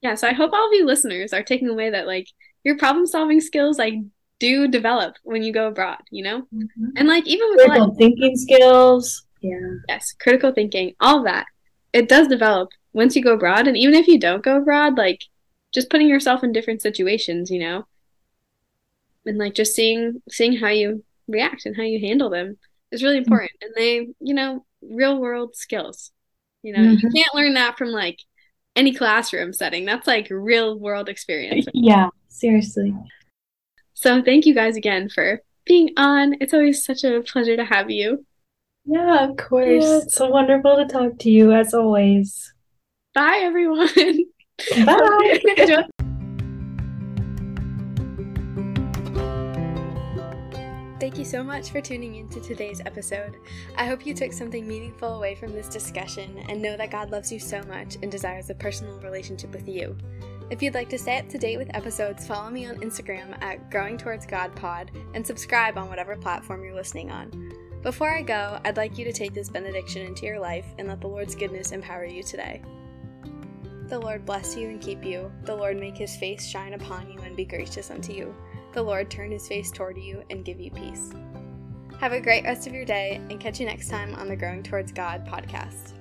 yeah 0.00 0.14
so 0.14 0.28
i 0.28 0.32
hope 0.32 0.52
all 0.52 0.68
of 0.68 0.72
you 0.72 0.86
listeners 0.86 1.32
are 1.32 1.42
taking 1.42 1.68
away 1.68 1.90
that 1.90 2.06
like 2.06 2.28
your 2.64 2.76
problem 2.76 3.06
solving 3.06 3.40
skills 3.40 3.78
like 3.78 3.94
do 4.38 4.68
develop 4.68 5.16
when 5.24 5.42
you 5.42 5.52
go 5.52 5.68
abroad 5.68 5.98
you 6.10 6.22
know 6.22 6.42
mm-hmm. 6.54 6.86
and 6.96 7.08
like 7.08 7.26
even 7.26 7.48
with 7.50 7.68
like, 7.68 7.96
thinking 7.96 8.36
skills 8.36 9.24
yeah 9.40 9.58
yes 9.88 10.14
critical 10.20 10.52
thinking 10.52 10.94
all 11.00 11.22
that 11.22 11.46
it 11.92 12.08
does 12.08 12.28
develop 12.28 12.68
once 12.92 13.14
you 13.14 13.22
go 13.22 13.34
abroad 13.34 13.66
and 13.66 13.76
even 13.76 13.94
if 13.94 14.06
you 14.06 14.18
don't 14.18 14.44
go 14.44 14.56
abroad 14.56 14.96
like 14.96 15.20
just 15.72 15.90
putting 15.90 16.08
yourself 16.08 16.42
in 16.42 16.52
different 16.52 16.82
situations 16.82 17.50
you 17.50 17.58
know 17.58 17.86
and 19.26 19.38
like 19.38 19.54
just 19.54 19.74
seeing 19.74 20.22
seeing 20.30 20.56
how 20.56 20.68
you 20.68 21.04
react 21.26 21.66
and 21.66 21.76
how 21.76 21.82
you 21.82 22.00
handle 22.00 22.30
them 22.30 22.56
is 22.90 23.02
really 23.02 23.16
mm-hmm. 23.16 23.32
important 23.32 23.50
mm-hmm. 23.62 23.66
and 23.66 23.74
they 23.76 24.08
you 24.20 24.34
know 24.34 24.64
real 24.82 25.18
world 25.18 25.54
skills 25.54 26.12
you 26.62 26.72
know 26.72 26.80
mm-hmm. 26.80 27.06
you 27.06 27.12
can't 27.12 27.34
learn 27.34 27.54
that 27.54 27.76
from 27.76 27.88
like 27.88 28.18
any 28.78 28.94
classroom 28.94 29.52
setting. 29.52 29.84
That's 29.84 30.06
like 30.06 30.28
real 30.30 30.78
world 30.78 31.08
experience. 31.08 31.66
Yeah, 31.74 32.08
seriously. 32.28 32.94
So 33.94 34.22
thank 34.22 34.46
you 34.46 34.54
guys 34.54 34.76
again 34.76 35.08
for 35.08 35.42
being 35.66 35.90
on. 35.96 36.36
It's 36.40 36.54
always 36.54 36.84
such 36.84 37.02
a 37.04 37.20
pleasure 37.20 37.56
to 37.56 37.64
have 37.64 37.90
you. 37.90 38.24
Yeah, 38.90 39.28
of 39.28 39.36
course. 39.36 39.84
Yeah, 39.84 39.98
it's 39.98 40.14
so 40.14 40.30
wonderful 40.30 40.76
to 40.76 40.86
talk 40.86 41.18
to 41.18 41.30
you 41.30 41.52
as 41.52 41.74
always. 41.74 42.54
Bye 43.14 43.40
everyone. 43.42 43.88
Bye. 44.86 45.84
Thank 50.98 51.18
you 51.18 51.24
so 51.24 51.44
much 51.44 51.70
for 51.70 51.80
tuning 51.82 52.16
into 52.16 52.40
today's 52.40 52.80
episode. 52.80 53.36
I 53.76 53.84
hope 53.84 54.06
you 54.06 54.14
took 54.14 54.32
something 54.32 54.66
meaningful 54.66 55.16
away 55.16 55.34
from 55.34 55.52
this 55.52 55.68
discussion 55.68 56.42
and 56.48 56.60
know 56.60 56.76
that 56.76 56.90
God 56.90 57.10
loves 57.10 57.30
you 57.30 57.38
so 57.38 57.62
much 57.64 57.96
and 58.02 58.10
desires 58.10 58.50
a 58.50 58.54
personal 58.54 58.98
relationship 59.00 59.52
with 59.52 59.68
you. 59.68 59.96
If 60.50 60.62
you'd 60.62 60.74
like 60.74 60.88
to 60.88 60.98
stay 60.98 61.18
up 61.18 61.28
to 61.28 61.38
date 61.38 61.58
with 61.58 61.74
episodes, 61.74 62.26
follow 62.26 62.50
me 62.50 62.66
on 62.66 62.76
Instagram 62.76 63.40
at 63.42 63.70
Growing 63.70 63.98
Towards 63.98 64.26
God 64.26 64.56
Pod 64.56 64.90
and 65.12 65.26
subscribe 65.26 65.76
on 65.76 65.88
whatever 65.88 66.16
platform 66.16 66.64
you're 66.64 66.74
listening 66.74 67.10
on. 67.10 67.67
Before 67.82 68.10
I 68.10 68.22
go, 68.22 68.60
I'd 68.64 68.76
like 68.76 68.98
you 68.98 69.04
to 69.04 69.12
take 69.12 69.34
this 69.34 69.48
benediction 69.48 70.06
into 70.06 70.26
your 70.26 70.40
life 70.40 70.66
and 70.78 70.88
let 70.88 71.00
the 71.00 71.06
Lord's 71.06 71.34
goodness 71.34 71.72
empower 71.72 72.04
you 72.04 72.22
today. 72.22 72.62
The 73.86 73.98
Lord 73.98 74.26
bless 74.26 74.56
you 74.56 74.68
and 74.68 74.80
keep 74.80 75.04
you. 75.04 75.32
The 75.44 75.54
Lord 75.54 75.78
make 75.78 75.96
his 75.96 76.16
face 76.16 76.46
shine 76.46 76.74
upon 76.74 77.10
you 77.10 77.20
and 77.20 77.36
be 77.36 77.44
gracious 77.44 77.90
unto 77.90 78.12
you 78.12 78.34
the 78.72 78.82
Lord 78.82 79.10
turn 79.10 79.30
his 79.30 79.48
face 79.48 79.70
toward 79.70 79.98
you 79.98 80.22
and 80.30 80.44
give 80.44 80.60
you 80.60 80.70
peace. 80.70 81.10
Have 81.98 82.12
a 82.12 82.20
great 82.20 82.44
rest 82.44 82.66
of 82.66 82.74
your 82.74 82.84
day 82.84 83.20
and 83.28 83.40
catch 83.40 83.58
you 83.58 83.66
next 83.66 83.88
time 83.88 84.14
on 84.14 84.28
the 84.28 84.36
Growing 84.36 84.62
Towards 84.62 84.92
God 84.92 85.26
podcast. 85.26 85.97